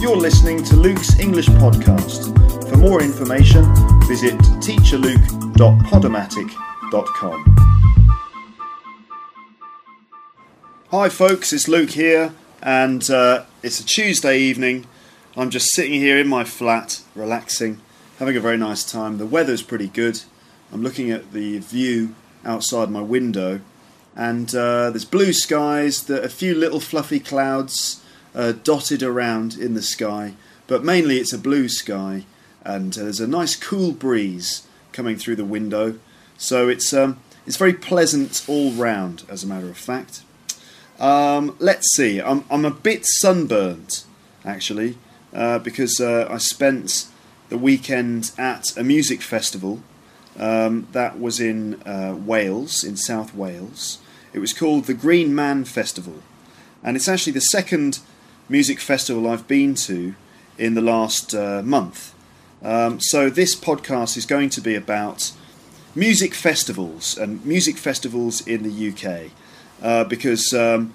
You're 0.00 0.16
listening 0.16 0.62
to 0.62 0.76
Luke's 0.76 1.18
English 1.18 1.48
Podcast. 1.48 2.32
For 2.70 2.76
more 2.76 3.02
information, 3.02 3.64
visit 4.06 4.34
teacherluke.podomatic.com. 4.62 7.56
Hi, 10.92 11.08
folks, 11.08 11.52
it's 11.52 11.66
Luke 11.66 11.90
here, 11.90 12.32
and 12.62 13.10
uh, 13.10 13.42
it's 13.64 13.80
a 13.80 13.84
Tuesday 13.84 14.38
evening. 14.38 14.86
I'm 15.36 15.50
just 15.50 15.74
sitting 15.74 15.94
here 15.94 16.16
in 16.16 16.28
my 16.28 16.44
flat, 16.44 17.02
relaxing, 17.16 17.80
having 18.20 18.36
a 18.36 18.40
very 18.40 18.56
nice 18.56 18.88
time. 18.88 19.18
The 19.18 19.26
weather's 19.26 19.62
pretty 19.62 19.88
good. 19.88 20.22
I'm 20.72 20.84
looking 20.84 21.10
at 21.10 21.32
the 21.32 21.58
view 21.58 22.14
outside 22.44 22.88
my 22.88 23.02
window, 23.02 23.62
and 24.14 24.54
uh, 24.54 24.90
there's 24.90 25.04
blue 25.04 25.32
skies, 25.32 26.08
a 26.08 26.28
few 26.28 26.54
little 26.54 26.78
fluffy 26.78 27.18
clouds 27.18 28.00
uh, 28.38 28.52
dotted 28.52 29.02
around 29.02 29.54
in 29.54 29.74
the 29.74 29.82
sky, 29.82 30.34
but 30.68 30.84
mainly 30.84 31.18
it's 31.18 31.32
a 31.32 31.38
blue 31.38 31.68
sky, 31.68 32.24
and 32.64 32.96
uh, 32.96 33.02
there's 33.02 33.20
a 33.20 33.26
nice 33.26 33.56
cool 33.56 33.90
breeze 33.92 34.66
coming 34.92 35.16
through 35.16 35.36
the 35.36 35.44
window. 35.44 35.98
So 36.38 36.68
it's 36.68 36.94
um, 36.94 37.18
it's 37.46 37.56
very 37.56 37.74
pleasant 37.74 38.44
all 38.46 38.70
round, 38.70 39.24
as 39.28 39.42
a 39.42 39.46
matter 39.48 39.68
of 39.68 39.76
fact. 39.76 40.22
Um, 41.00 41.56
let's 41.58 41.94
see. 41.96 42.20
I'm 42.20 42.44
I'm 42.48 42.64
a 42.64 42.70
bit 42.70 43.04
sunburnt, 43.04 44.04
actually, 44.44 44.96
uh, 45.34 45.58
because 45.58 46.00
uh, 46.00 46.28
I 46.30 46.38
spent 46.38 47.08
the 47.48 47.58
weekend 47.58 48.30
at 48.38 48.76
a 48.76 48.84
music 48.84 49.20
festival 49.20 49.82
um, 50.38 50.86
that 50.92 51.18
was 51.18 51.40
in 51.40 51.82
uh, 51.82 52.14
Wales, 52.16 52.84
in 52.84 52.96
South 52.96 53.34
Wales. 53.34 53.98
It 54.32 54.38
was 54.38 54.52
called 54.52 54.84
the 54.84 54.94
Green 54.94 55.34
Man 55.34 55.64
Festival, 55.64 56.22
and 56.84 56.96
it's 56.96 57.08
actually 57.08 57.32
the 57.32 57.40
second 57.40 57.98
music 58.48 58.80
festival 58.80 59.28
I've 59.28 59.46
been 59.46 59.74
to 59.74 60.14
in 60.56 60.74
the 60.74 60.80
last 60.80 61.34
uh, 61.34 61.62
month. 61.62 62.14
Um, 62.62 62.98
so 63.00 63.30
this 63.30 63.54
podcast 63.54 64.16
is 64.16 64.26
going 64.26 64.50
to 64.50 64.60
be 64.60 64.74
about 64.74 65.32
music 65.94 66.34
festivals 66.34 67.16
and 67.16 67.44
music 67.44 67.76
festivals 67.76 68.46
in 68.46 68.62
the 68.62 68.88
UK 68.90 69.30
uh, 69.82 70.04
because 70.04 70.52
um, 70.52 70.94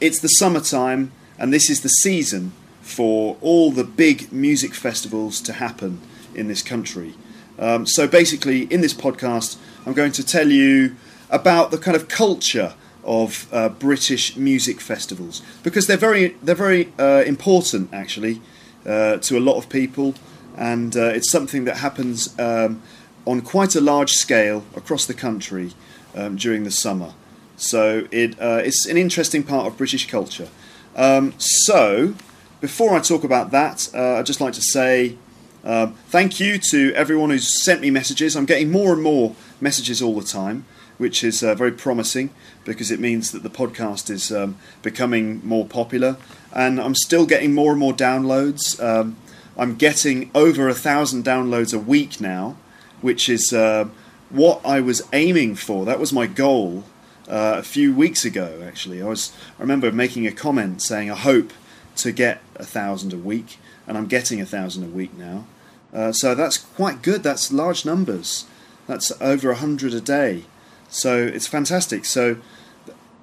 it's 0.00 0.20
the 0.20 0.28
summertime 0.28 1.12
and 1.38 1.52
this 1.52 1.70
is 1.70 1.80
the 1.80 1.88
season 1.88 2.52
for 2.82 3.36
all 3.40 3.70
the 3.70 3.84
big 3.84 4.32
music 4.32 4.74
festivals 4.74 5.40
to 5.40 5.54
happen 5.54 6.00
in 6.34 6.48
this 6.48 6.62
country. 6.62 7.14
Um, 7.58 7.86
so 7.86 8.06
basically, 8.08 8.62
in 8.64 8.80
this 8.80 8.94
podcast, 8.94 9.56
I'm 9.84 9.92
going 9.92 10.12
to 10.12 10.24
tell 10.24 10.50
you 10.50 10.96
about 11.28 11.70
the 11.70 11.78
kind 11.78 11.96
of 11.96 12.08
culture 12.08 12.74
of 13.04 13.48
uh, 13.52 13.68
British 13.68 14.36
music 14.36 14.80
festivals 14.80 15.42
because 15.62 15.86
they're 15.86 15.96
very 15.96 16.36
they're 16.42 16.54
very 16.54 16.92
uh, 16.98 17.22
important 17.26 17.92
actually 17.92 18.40
uh, 18.86 19.16
to 19.18 19.38
a 19.38 19.40
lot 19.40 19.56
of 19.56 19.68
people, 19.68 20.14
and 20.56 20.96
uh, 20.96 21.04
it's 21.04 21.30
something 21.30 21.64
that 21.64 21.78
happens 21.78 22.38
um, 22.38 22.82
on 23.26 23.40
quite 23.42 23.74
a 23.76 23.80
large 23.80 24.12
scale 24.12 24.64
across 24.74 25.06
the 25.06 25.14
country 25.14 25.72
um, 26.14 26.36
during 26.36 26.64
the 26.64 26.70
summer. 26.70 27.12
So 27.56 28.08
it, 28.10 28.40
uh, 28.40 28.62
it's 28.64 28.86
an 28.86 28.96
interesting 28.96 29.42
part 29.42 29.66
of 29.66 29.76
British 29.76 30.08
culture. 30.08 30.48
Um, 30.96 31.34
so 31.38 32.14
before 32.60 32.94
I 32.94 33.00
talk 33.00 33.22
about 33.22 33.50
that, 33.50 33.88
uh, 33.94 34.14
I'd 34.14 34.26
just 34.26 34.40
like 34.40 34.54
to 34.54 34.62
say 34.62 35.16
um, 35.62 35.94
thank 36.08 36.40
you 36.40 36.58
to 36.70 36.92
everyone 36.94 37.30
who's 37.30 37.62
sent 37.62 37.80
me 37.80 37.90
messages. 37.90 38.34
I'm 38.34 38.46
getting 38.46 38.70
more 38.70 38.92
and 38.92 39.02
more 39.02 39.34
messages 39.60 40.00
all 40.00 40.18
the 40.18 40.26
time, 40.26 40.64
which 41.00 41.24
is 41.24 41.42
uh, 41.42 41.54
very 41.54 41.72
promising 41.72 42.28
because 42.66 42.90
it 42.90 43.00
means 43.00 43.32
that 43.32 43.42
the 43.42 43.48
podcast 43.48 44.10
is 44.10 44.30
um, 44.30 44.54
becoming 44.82 45.40
more 45.42 45.64
popular. 45.64 46.18
And 46.52 46.78
I'm 46.78 46.94
still 46.94 47.24
getting 47.24 47.54
more 47.54 47.70
and 47.70 47.80
more 47.80 47.94
downloads. 47.94 48.78
Um, 48.84 49.16
I'm 49.56 49.76
getting 49.76 50.30
over 50.34 50.68
a 50.68 50.74
thousand 50.74 51.24
downloads 51.24 51.72
a 51.72 51.78
week 51.78 52.20
now, 52.20 52.58
which 53.00 53.30
is 53.30 53.50
uh, 53.50 53.88
what 54.28 54.60
I 54.62 54.82
was 54.82 55.00
aiming 55.14 55.54
for. 55.54 55.86
That 55.86 55.98
was 55.98 56.12
my 56.12 56.26
goal 56.26 56.84
uh, 57.26 57.54
a 57.56 57.62
few 57.62 57.94
weeks 57.94 58.26
ago. 58.26 58.62
Actually, 58.62 59.00
I 59.00 59.06
was. 59.06 59.32
I 59.58 59.62
remember 59.62 59.90
making 59.90 60.26
a 60.26 60.32
comment 60.32 60.82
saying 60.82 61.10
I 61.10 61.16
hope 61.16 61.50
to 61.96 62.12
get 62.12 62.42
a 62.56 62.66
thousand 62.66 63.14
a 63.14 63.18
week, 63.18 63.56
and 63.86 63.96
I'm 63.96 64.06
getting 64.06 64.38
a 64.38 64.46
thousand 64.46 64.84
a 64.84 64.88
week 64.88 65.16
now. 65.16 65.46
Uh, 65.94 66.12
so 66.12 66.34
that's 66.34 66.58
quite 66.58 67.00
good. 67.00 67.22
That's 67.22 67.50
large 67.50 67.86
numbers. 67.86 68.44
That's 68.86 69.10
over 69.22 69.50
a 69.50 69.56
hundred 69.56 69.94
a 69.94 70.02
day. 70.02 70.44
So 70.90 71.16
it's 71.16 71.46
fantastic. 71.46 72.04
So 72.04 72.36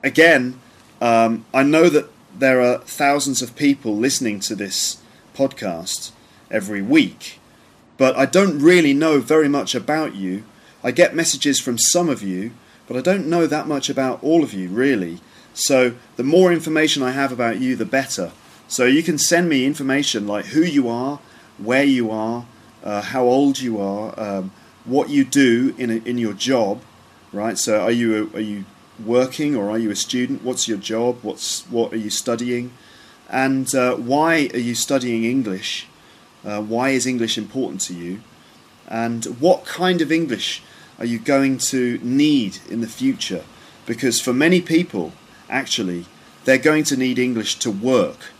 again, 0.03 0.59
um, 1.01 1.45
I 1.53 1.63
know 1.63 1.89
that 1.89 2.09
there 2.37 2.61
are 2.61 2.79
thousands 2.79 3.41
of 3.41 3.55
people 3.55 3.95
listening 3.95 4.39
to 4.41 4.55
this 4.55 4.97
podcast 5.35 6.11
every 6.49 6.81
week, 6.81 7.39
but 7.97 8.15
I 8.15 8.25
don't 8.25 8.59
really 8.59 8.93
know 8.93 9.19
very 9.19 9.49
much 9.49 9.75
about 9.75 10.15
you. 10.15 10.43
I 10.83 10.91
get 10.91 11.15
messages 11.15 11.59
from 11.59 11.77
some 11.77 12.09
of 12.09 12.23
you, 12.23 12.51
but 12.87 12.95
I 12.95 13.01
don't 13.01 13.27
know 13.27 13.47
that 13.47 13.67
much 13.67 13.89
about 13.89 14.23
all 14.23 14.43
of 14.43 14.53
you, 14.53 14.69
really. 14.69 15.19
So 15.53 15.95
the 16.15 16.23
more 16.23 16.53
information 16.53 17.03
I 17.03 17.11
have 17.11 17.31
about 17.31 17.59
you, 17.59 17.75
the 17.75 17.85
better. 17.85 18.31
So 18.67 18.85
you 18.85 19.03
can 19.03 19.17
send 19.17 19.49
me 19.49 19.65
information 19.65 20.27
like 20.27 20.45
who 20.45 20.61
you 20.61 20.87
are, 20.87 21.19
where 21.57 21.83
you 21.83 22.11
are, 22.11 22.45
uh, 22.83 23.01
how 23.01 23.23
old 23.23 23.59
you 23.59 23.81
are, 23.81 24.17
um, 24.19 24.51
what 24.85 25.09
you 25.09 25.25
do 25.25 25.75
in, 25.77 25.89
a, 25.89 25.95
in 25.95 26.17
your 26.17 26.33
job, 26.33 26.81
right? 27.33 27.57
So 27.57 27.81
are 27.81 27.91
you 27.91 28.29
a, 28.33 28.37
are 28.37 28.41
you 28.41 28.65
working 29.03 29.55
or 29.55 29.69
are 29.69 29.77
you 29.77 29.91
a 29.91 29.95
student? 29.95 30.43
What's 30.43 30.67
your 30.67 30.77
job? 30.77 31.19
What's 31.21 31.63
what 31.69 31.93
are 31.93 31.97
you 31.97 32.09
studying? 32.09 32.71
And 33.29 33.73
uh, 33.75 33.95
why 33.95 34.49
are 34.53 34.59
you 34.59 34.75
studying 34.75 35.23
English? 35.23 35.87
Uh, 36.45 36.61
why 36.61 36.89
is 36.89 37.05
English 37.05 37.37
important 37.37 37.81
to 37.81 37.93
you? 37.93 38.21
And 38.87 39.25
what 39.39 39.65
kind 39.65 40.01
of 40.01 40.11
English 40.11 40.63
are 40.97 41.05
you 41.05 41.19
going 41.19 41.57
to 41.57 41.99
need 42.01 42.59
in 42.69 42.81
the 42.81 42.87
future? 42.87 43.43
Because 43.85 44.21
for 44.21 44.33
many 44.33 44.61
people, 44.61 45.11
actually, 45.49 46.05
they're 46.45 46.57
going 46.57 46.85
to 46.85 46.97
need 46.97 47.19
English 47.19 47.55
to 47.59 47.71
work. 47.71 48.31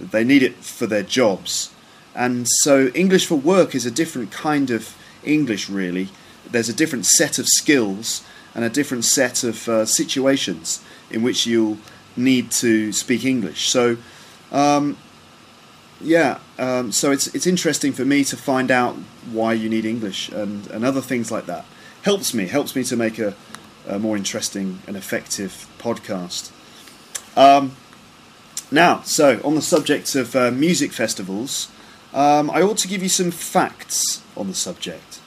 They 0.00 0.22
need 0.22 0.44
it 0.44 0.56
for 0.56 0.86
their 0.86 1.02
jobs. 1.02 1.72
And 2.14 2.46
so, 2.48 2.88
English 2.94 3.26
for 3.26 3.36
work 3.36 3.74
is 3.74 3.84
a 3.84 3.90
different 3.90 4.30
kind 4.30 4.70
of 4.70 4.96
English, 5.24 5.68
really. 5.68 6.08
There's 6.50 6.68
a 6.68 6.74
different 6.74 7.06
set 7.06 7.38
of 7.38 7.46
skills 7.46 8.24
and 8.54 8.64
a 8.64 8.70
different 8.70 9.04
set 9.04 9.44
of 9.44 9.68
uh, 9.68 9.86
situations 9.86 10.82
in 11.10 11.22
which 11.22 11.46
you'll 11.46 11.78
need 12.16 12.50
to 12.50 12.92
speak 12.92 13.24
English. 13.24 13.68
So, 13.68 13.96
um, 14.50 14.96
yeah, 16.00 16.38
um, 16.58 16.92
so 16.92 17.10
it's 17.10 17.26
it's 17.34 17.46
interesting 17.46 17.92
for 17.92 18.04
me 18.04 18.24
to 18.24 18.36
find 18.36 18.70
out 18.70 18.96
why 19.30 19.52
you 19.52 19.68
need 19.68 19.84
English 19.84 20.28
and, 20.28 20.66
and 20.68 20.84
other 20.84 21.00
things 21.00 21.30
like 21.30 21.46
that. 21.46 21.64
Helps 22.02 22.32
me 22.32 22.46
helps 22.46 22.74
me 22.76 22.84
to 22.84 22.96
make 22.96 23.18
a, 23.18 23.34
a 23.86 23.98
more 23.98 24.16
interesting 24.16 24.80
and 24.86 24.96
effective 24.96 25.66
podcast. 25.78 26.50
Um, 27.36 27.76
now, 28.70 29.02
so 29.02 29.40
on 29.44 29.54
the 29.54 29.62
subject 29.62 30.14
of 30.14 30.36
uh, 30.36 30.50
music 30.50 30.92
festivals, 30.92 31.68
um, 32.12 32.50
I 32.50 32.62
ought 32.62 32.78
to 32.78 32.88
give 32.88 33.02
you 33.02 33.08
some 33.08 33.30
facts 33.30 34.22
on 34.36 34.48
the 34.48 34.54
subject. 34.54 35.20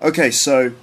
Okay, 0.00 0.30
so 0.30 0.74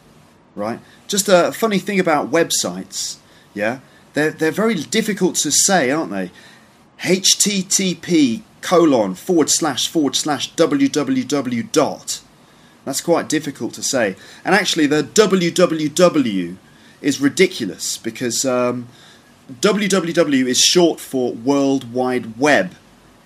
right? 0.59 0.79
Just 1.07 1.27
a 1.27 1.51
funny 1.51 1.79
thing 1.79 2.00
about 2.00 2.29
websites 2.29 3.17
yeah? 3.53 3.79
They're, 4.13 4.31
they're 4.31 4.51
very 4.51 4.75
difficult 4.75 5.35
to 5.38 5.51
say 5.51 5.91
aren't 5.91 6.11
they? 6.11 6.31
Http 7.00 8.44
colon 8.61 9.15
forward 9.15 9.50
slash 9.50 9.88
forward 9.88 10.15
slash 10.15 10.53
www 10.56 11.71
dot. 11.71 12.21
That's 12.85 13.01
quite 13.01 13.29
difficult 13.29 13.73
to 13.75 13.83
say. 13.83 14.15
And 14.44 14.56
actually 14.56 14.88
the 14.88 15.03
www 15.03 16.56
is 17.01 17.21
ridiculous 17.21 17.97
because 17.97 18.45
um, 18.45 18.88
www 19.62 20.47
is 20.47 20.62
short 20.62 21.00
for 21.00 21.33
World 21.33 21.94
Wide 21.94 22.38
Web. 22.38 22.75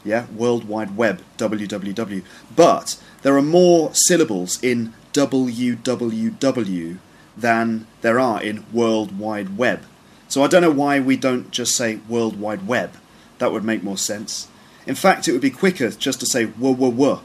Yeah, 0.06 0.26
World 0.36 0.68
Wide 0.68 0.98
Web, 0.98 1.24
www. 1.38 2.24
But 2.56 3.02
there 3.22 3.38
are 3.38 3.42
more 3.42 3.92
syllables 3.94 4.62
in 4.62 4.94
www 5.14 6.98
than 7.36 7.88
there 8.02 8.20
are 8.20 8.42
in 8.42 8.66
World 8.72 9.18
Wide 9.18 9.58
Web. 9.58 9.84
So 10.28 10.44
I 10.44 10.48
don't 10.48 10.62
know 10.62 10.72
why 10.72 11.00
we 11.00 11.18
don't 11.18 11.52
just 11.52 11.76
say 11.76 12.00
World 12.10 12.40
Wide 12.40 12.68
Web. 12.68 12.94
That 13.40 13.52
would 13.52 13.64
make 13.64 13.84
more 13.84 13.98
sense. 13.98 14.48
In 14.86 14.96
fact, 14.96 15.28
it 15.28 15.32
would 15.32 15.42
be 15.42 15.52
quicker 15.52 15.90
just 15.92 16.20
to 16.20 16.26
say 16.26 16.46
wah, 16.46 17.20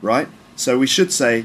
right? 0.00 0.28
So 0.56 0.78
we 0.78 0.86
should 0.86 1.12
say 1.12 1.44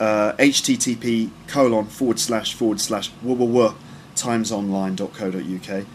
uh, 0.00 0.32
http 0.32 1.30
colon 1.46 1.86
forward 1.86 2.18
slash 2.18 2.54
forward 2.54 2.80
slash 2.80 3.10
wah 3.22 3.74
timesonline.co.uk. 4.14 5.86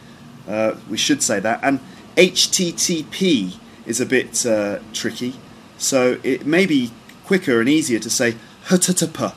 Uh, 0.47 0.77
we 0.89 0.97
should 0.97 1.21
say 1.21 1.39
that. 1.39 1.59
And 1.61 1.79
HTTP 2.15 3.57
is 3.85 4.01
a 4.01 4.05
bit 4.05 4.45
uh, 4.45 4.79
tricky, 4.93 5.35
so 5.77 6.19
it 6.23 6.45
may 6.45 6.65
be 6.65 6.91
quicker 7.25 7.59
and 7.59 7.69
easier 7.69 7.99
to 7.99 8.09
say 8.09 8.35
HTTP, 8.65 9.35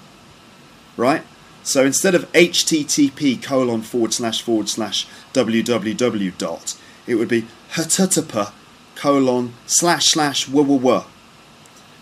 right? 0.97 1.23
So 1.63 1.85
instead 1.85 2.15
of 2.15 2.31
HTTP 2.33 3.43
colon 3.43 3.83
forward 3.83 4.15
slash 4.15 4.43
forward 4.43 4.69
slash 4.69 5.07
www 5.33 6.39
dot, 6.39 6.77
it 7.07 7.15
would 7.17 7.29
be 7.29 7.47
HTTP 7.73 8.53
colon 8.95 9.55
slash 9.67 10.07
slash 10.09 10.49
wah, 10.49 11.05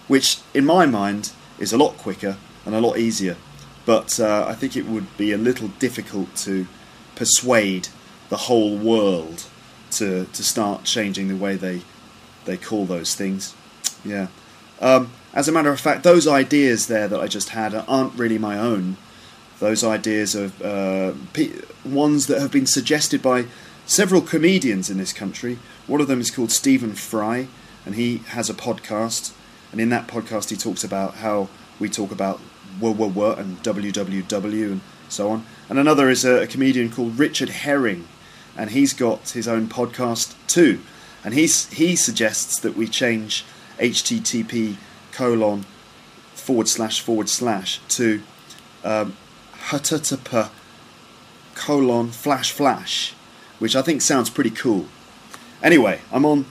which 0.07 0.39
in 0.55 0.65
my 0.65 0.87
mind 0.87 1.33
is 1.59 1.73
a 1.73 1.79
lot 1.79 1.97
quicker 1.97 2.37
and 2.65 2.75
a 2.75 2.81
lot 2.81 2.99
easier. 2.99 3.37
But 3.85 4.21
uh, 4.21 4.45
I 4.47 4.55
think 4.55 4.77
it 4.77 4.87
would 4.87 5.17
be 5.17 5.33
a 5.33 5.39
little 5.39 5.69
difficult 5.69 6.35
to 6.37 6.67
persuade 7.15 7.89
the 8.29 8.37
whole 8.37 8.77
world 8.77 9.45
to 9.93 10.27
to 10.27 10.45
start 10.45 10.85
changing 10.85 11.29
the 11.29 11.37
way 11.37 11.57
they 11.57 11.83
they 12.45 12.57
call 12.57 12.87
those 12.87 13.15
things. 13.15 13.55
Yeah. 14.05 14.29
Um, 14.81 15.13
as 15.35 15.49
a 15.49 15.53
matter 15.53 15.71
of 15.71 15.81
fact, 15.81 16.03
those 16.03 16.27
ideas 16.27 16.87
there 16.87 17.09
that 17.09 17.21
I 17.21 17.27
just 17.27 17.51
had 17.51 17.75
aren't 17.75 18.15
really 18.15 18.39
my 18.39 18.59
own. 18.59 18.97
Those 19.61 19.83
ideas 19.83 20.35
of 20.35 20.63
uh, 20.63 21.13
ones 21.85 22.27
that 22.29 22.41
have 22.41 22.53
been 22.53 22.67
suggested 22.67 23.23
by 23.23 23.47
several 23.87 24.21
comedians 24.21 24.91
in 24.91 24.99
this 24.99 25.13
country. 25.13 25.59
One 25.87 26.01
of 26.01 26.09
them 26.09 26.21
is 26.21 26.31
called 26.31 26.53
Stephen 26.53 26.95
Fry, 26.95 27.49
and 27.85 27.95
he 27.95 28.19
has 28.29 28.49
a 28.49 28.55
podcast. 28.55 29.33
And 29.73 29.81
in 29.81 29.89
that 29.89 30.07
podcast, 30.07 30.51
he 30.51 30.57
talks 30.57 30.85
about 30.85 31.17
how 31.17 31.49
we 31.81 31.89
talk 31.89 32.13
about 32.13 32.41
wah 32.81 33.33
and 33.33 33.63
www 33.63 34.73
and 34.73 34.81
so 35.09 35.31
on. 35.31 35.47
And 35.69 35.79
another 35.79 36.09
is 36.09 36.25
a, 36.25 36.43
a 36.43 36.47
comedian 36.47 36.91
called 36.91 37.19
Richard 37.19 37.49
Herring, 37.49 38.07
and 38.57 38.71
he's 38.71 38.93
got 38.93 39.31
his 39.31 39.49
own 39.49 39.69
podcast 39.69 40.35
too. 40.47 40.81
And 41.25 41.35
he's, 41.35 41.69
he 41.71 41.97
suggests 41.97 42.61
that 42.61 42.77
we 42.77 42.87
change 42.87 43.45
HTTP 43.79 44.77
colon 45.13 45.65
forward 46.35 46.69
slash 46.69 47.01
forward 47.01 47.29
slash 47.29 47.81
to 47.89 48.23
um, 48.85 49.17
HTTP 49.69 50.49
colon 51.55 52.09
flash 52.09 52.53
flash, 52.53 53.13
which 53.59 53.77
I 53.77 53.83
think 53.83 54.01
sounds 54.01 54.31
pretty 54.31 54.49
cool. 54.51 54.87
Anyway, 55.63 56.01
I'm 56.11 56.25
on 56.25 56.47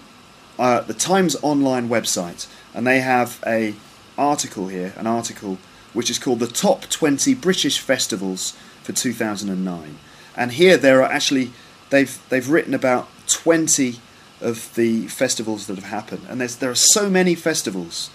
uh, 0.60 0.81
the 0.81 0.94
Times 0.94 1.36
Online 1.42 1.90
website, 1.90 2.48
and 2.75 2.86
they 2.86 3.00
have 3.00 3.42
a 3.48 3.74
article 4.19 4.68
here, 4.68 4.94
an 4.98 5.08
article 5.08 5.58
which 5.94 6.12
is 6.12 6.19
called 6.19 6.40
the 6.40 6.48
Top 6.48 6.84
20 6.84 7.34
British 7.34 7.80
Festivals 7.80 8.52
for 8.84 8.92
2009. 8.92 9.98
And 10.36 10.52
here 10.52 10.78
there 10.78 11.02
are 11.02 11.12
actually 11.12 11.54
they've 11.90 12.22
they've 12.30 12.48
written 12.48 12.75
about 12.75 13.08
20 13.28 14.00
of 14.42 14.75
the 14.75 15.08
festivals 15.08 15.66
that 15.66 15.75
have 15.75 15.90
happened, 15.90 16.28
and 16.30 16.40
there's 16.40 16.58
there 16.58 16.69
are 16.69 16.75
so 16.75 17.10
many 17.10 17.34
festivals 17.34 18.12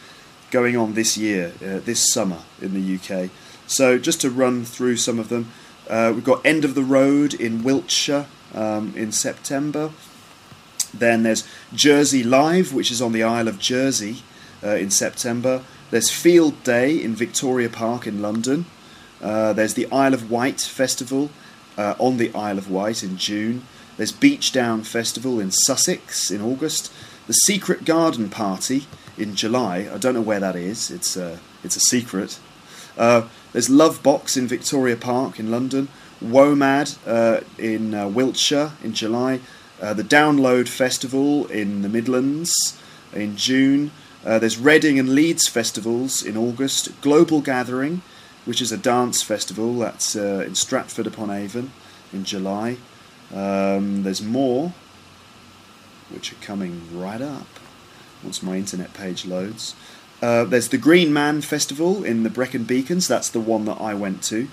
going 0.52 0.76
on 0.76 0.94
this 0.94 1.19
year, 1.19 1.52
uh, 1.60 1.81
this 1.81 2.12
summer 2.12 2.38
in 2.60 2.75
the 2.75 2.94
UK. 2.96 3.31
So 3.72 3.98
just 3.98 4.20
to 4.20 4.30
run 4.30 4.64
through 4.64 4.98
some 4.98 5.19
of 5.19 5.30
them, 5.30 5.50
uh, 5.88 6.12
we've 6.14 6.24
got 6.24 6.44
End 6.44 6.64
of 6.64 6.74
the 6.74 6.82
Road 6.82 7.32
in 7.32 7.64
Wiltshire 7.64 8.26
um, 8.54 8.92
in 8.94 9.12
September. 9.12 9.90
Then 10.92 11.22
there's 11.22 11.48
Jersey 11.72 12.22
Live, 12.22 12.74
which 12.74 12.90
is 12.90 13.00
on 13.00 13.12
the 13.12 13.22
Isle 13.22 13.48
of 13.48 13.58
Jersey 13.58 14.22
uh, 14.62 14.76
in 14.76 14.90
September. 14.90 15.62
There's 15.90 16.10
Field 16.10 16.62
Day 16.62 17.02
in 17.02 17.14
Victoria 17.14 17.70
Park 17.70 18.06
in 18.06 18.20
London. 18.20 18.66
Uh, 19.22 19.54
there's 19.54 19.72
the 19.72 19.90
Isle 19.90 20.12
of 20.12 20.30
Wight 20.30 20.60
Festival 20.60 21.30
uh, 21.78 21.94
on 21.98 22.18
the 22.18 22.30
Isle 22.34 22.58
of 22.58 22.70
Wight 22.70 23.02
in 23.02 23.16
June. 23.16 23.64
There's 23.96 24.12
Beachdown 24.12 24.84
Festival 24.84 25.40
in 25.40 25.50
Sussex 25.50 26.30
in 26.30 26.42
August. 26.42 26.92
The 27.26 27.32
Secret 27.32 27.86
Garden 27.86 28.28
Party 28.28 28.86
in 29.16 29.34
July. 29.34 29.88
I 29.90 29.96
don't 29.96 30.12
know 30.12 30.20
where 30.20 30.40
that 30.40 30.56
is. 30.56 30.90
It's 30.90 31.16
a, 31.16 31.34
uh, 31.34 31.36
it's 31.64 31.76
a 31.76 31.80
secret. 31.80 32.38
There's 33.52 33.69
Lovebox 33.69 34.37
in 34.37 34.46
Victoria 34.46 34.96
Park 34.96 35.38
in 35.38 35.50
London. 35.50 35.88
WOMAD 36.22 36.96
uh, 37.06 37.40
in 37.58 37.94
uh, 37.94 38.08
Wiltshire 38.08 38.72
in 38.82 38.94
July. 38.94 39.40
Uh, 39.81 39.93
the 39.93 40.04
Download 40.04 40.69
Festival 40.69 41.46
in 41.46 41.82
the 41.82 41.88
Midlands 41.88 42.78
in 43.12 43.37
June. 43.37 43.90
Uh, 44.25 44.38
there's 44.38 44.56
Reading 44.56 44.99
and 44.99 45.14
Leeds 45.14 45.49
festivals 45.49 46.22
in 46.22 46.37
August. 46.37 46.99
Global 47.00 47.40
Gathering, 47.40 48.02
which 48.44 48.62
is 48.62 48.70
a 48.70 48.76
dance 48.76 49.22
festival 49.22 49.78
that's 49.78 50.14
uh, 50.14 50.44
in 50.46 50.54
Stratford 50.54 51.06
upon 51.06 51.31
Avon 51.31 51.72
in 52.12 52.25
July. 52.25 52.76
Um, 53.34 54.04
there's 54.04 54.22
more, 54.22 54.72
which 56.10 56.32
are 56.32 56.37
coming 56.37 56.82
right 56.99 57.20
up 57.20 57.46
once 58.22 58.43
my 58.43 58.56
internet 58.56 58.94
page 58.94 59.26
loads. 59.26 59.75
Uh, 60.22 60.44
there's 60.44 60.69
the 60.69 60.78
Green 60.78 61.12
Man 61.12 61.40
Festival 61.40 62.04
in 62.04 62.22
the 62.22 62.30
Brecon 62.30 62.62
Beacons. 62.62 63.08
That's 63.08 63.28
the 63.28 63.40
one 63.40 63.64
that 63.64 63.80
I 63.80 63.92
went 63.92 64.22
to 64.24 64.46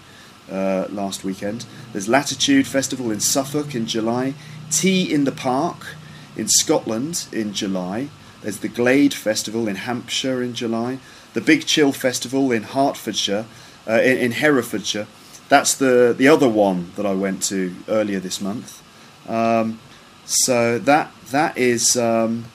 uh, 0.51 0.88
last 0.89 1.24
weekend. 1.24 1.68
There's 1.94 2.10
Latitude 2.10 2.66
Festival 2.66 3.12
in 3.12 3.19
Suffolk 3.19 3.75
in 3.75 3.86
July. 3.86 4.33
T 4.71 5.13
in 5.13 5.25
the 5.25 5.31
Park 5.31 5.95
in 6.36 6.48
Scotland 6.48 7.27
in 7.31 7.54
July. 7.54 8.10
There's 8.42 8.60
the 8.60 8.68
Glade 8.68 9.13
Festival 9.13 9.68
in 9.68 9.75
Hampshire 9.75 10.42
in 10.42 10.56
July. 10.56 10.98
The 11.33 11.42
Big 11.42 11.68
Chill 11.68 11.92
Festival 11.92 12.51
in 12.51 12.63
Hertfordshire, 12.63 13.45
uh, 13.88 14.01
in, 14.01 14.18
in, 14.18 14.31
Herefordshire. 14.31 15.06
That's 15.50 15.75
the 15.75 16.15
the 16.18 16.27
other 16.27 16.50
one 16.50 16.92
that 16.95 17.06
I 17.06 17.13
went 17.13 17.44
to 17.44 17.75
earlier 17.88 18.19
this 18.19 18.42
month. 18.42 18.81
Um, 19.27 19.80
so 20.25 20.80
that 20.80 21.12
that 21.30 21.56
is 21.57 21.95
um, 21.95 22.45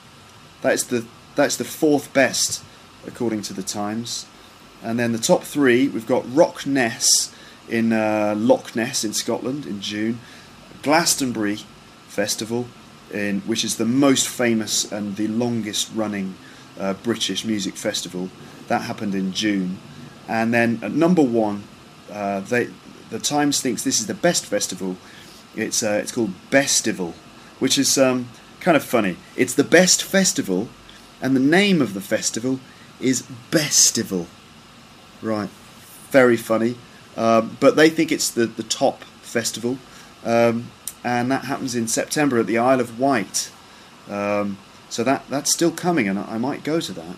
that's 0.61 0.83
the 0.83 1.05
that's 1.35 1.55
the 1.55 1.63
fourth 1.63 2.11
best 2.13 2.64
according 3.07 3.41
to 3.43 3.53
the 3.53 3.63
Times. 3.63 4.25
And 4.83 4.99
then 4.99 5.11
the 5.11 5.17
top 5.17 5.43
three 5.43 5.87
we've 5.87 6.07
got 6.07 6.23
RockNess 6.23 7.33
in 7.69 7.91
uh, 7.91 8.35
Loch 8.37 8.75
Ness 8.75 9.03
in 9.03 9.13
Scotland 9.13 9.65
in 9.65 9.81
June, 9.81 10.19
Glastonbury 10.83 11.59
Festival, 12.07 12.67
in, 13.11 13.41
which 13.41 13.63
is 13.63 13.77
the 13.77 13.85
most 13.85 14.27
famous 14.27 14.91
and 14.91 15.15
the 15.15 15.27
longest 15.27 15.89
running 15.95 16.35
uh, 16.79 16.93
British 16.93 17.45
music 17.45 17.75
festival. 17.75 18.29
That 18.67 18.83
happened 18.83 19.15
in 19.15 19.31
June. 19.31 19.77
And 20.27 20.53
then 20.53 20.79
at 20.81 20.91
number 20.91 21.21
one, 21.21 21.63
uh, 22.11 22.41
they, 22.41 22.69
the 23.09 23.19
Times 23.19 23.61
thinks 23.61 23.83
this 23.83 23.99
is 23.99 24.07
the 24.07 24.13
best 24.13 24.45
festival. 24.45 24.97
It's, 25.55 25.83
uh, 25.83 25.99
it's 26.01 26.11
called 26.11 26.33
Bestival, 26.51 27.13
which 27.59 27.77
is 27.77 27.97
um, 27.97 28.29
kind 28.59 28.75
of 28.75 28.83
funny. 28.83 29.17
It's 29.35 29.53
the 29.53 29.63
best 29.63 30.03
festival, 30.03 30.67
and 31.21 31.35
the 31.35 31.39
name 31.39 31.81
of 31.81 31.93
the 31.93 32.01
festival 32.01 32.59
is 32.99 33.23
Bestival. 33.51 34.27
Right, 35.21 35.49
very 36.11 36.37
funny. 36.37 36.75
Um, 37.17 37.57
but 37.59 37.75
they 37.75 37.89
think 37.89 38.11
it's 38.11 38.29
the, 38.29 38.45
the 38.45 38.63
top 38.63 39.03
festival. 39.21 39.77
Um, 40.23 40.71
and 41.03 41.31
that 41.31 41.45
happens 41.45 41.75
in 41.75 41.87
September 41.87 42.39
at 42.39 42.47
the 42.47 42.57
Isle 42.57 42.81
of 42.81 42.99
Wight. 42.99 43.51
Um, 44.09 44.57
so 44.89 45.03
that 45.03 45.23
that's 45.29 45.51
still 45.51 45.71
coming, 45.71 46.07
and 46.07 46.17
I, 46.17 46.37
might 46.37 46.63
go 46.63 46.79
to 46.79 46.93
that. 46.93 47.17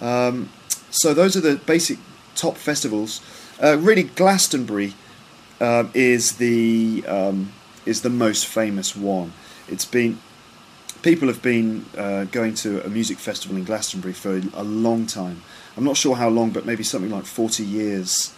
Um, 0.00 0.50
so 0.90 1.14
those 1.14 1.36
are 1.36 1.40
the 1.40 1.56
basic 1.56 1.98
top 2.34 2.56
festivals. 2.56 3.20
Uh, 3.62 3.78
really, 3.78 4.04
Glastonbury 4.04 4.94
uh, 5.60 5.84
is 5.94 6.36
the 6.36 7.04
um, 7.06 7.52
is 7.86 8.02
the 8.02 8.10
most 8.10 8.46
famous 8.46 8.94
one. 8.94 9.32
It's 9.68 9.84
been 9.84 10.18
people 11.04 11.28
have 11.28 11.42
been 11.42 11.84
uh, 11.98 12.24
going 12.24 12.54
to 12.54 12.82
a 12.82 12.88
music 12.88 13.18
festival 13.18 13.58
in 13.58 13.64
Glastonbury 13.64 14.14
for 14.14 14.40
a 14.54 14.64
long 14.64 15.04
time. 15.04 15.42
I'm 15.76 15.84
not 15.84 15.98
sure 15.98 16.16
how 16.16 16.30
long, 16.30 16.48
but 16.50 16.64
maybe 16.64 16.82
something 16.82 17.10
like 17.10 17.26
40 17.26 17.62
years. 17.62 18.32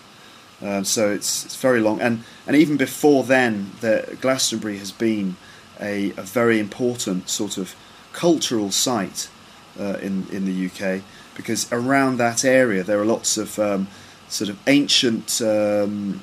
Uh, 0.61 0.83
so 0.83 1.13
it's 1.13 1.45
it's 1.45 1.55
very 1.57 1.81
long, 1.81 2.01
and 2.01 2.25
and 2.47 2.57
even 2.57 2.77
before 2.77 3.23
then, 3.23 3.71
the, 3.81 4.19
Glastonbury 4.21 4.79
has 4.79 4.91
been 4.91 5.37
a, 5.81 6.11
a 6.17 6.23
very 6.23 6.59
important 6.59 7.29
sort 7.29 7.57
of 7.57 7.77
cultural 8.13 8.73
site 8.73 9.29
uh, 9.79 9.99
in 10.03 10.27
in 10.33 10.45
the 10.45 10.67
UK 10.67 11.03
because 11.37 11.71
around 11.71 12.17
that 12.17 12.45
area 12.45 12.83
there 12.83 12.99
are 12.99 13.05
lots 13.05 13.37
of 13.37 13.59
um, 13.59 13.87
sort 14.29 14.49
of 14.51 14.59
ancient 14.67 15.41
um, 15.43 16.23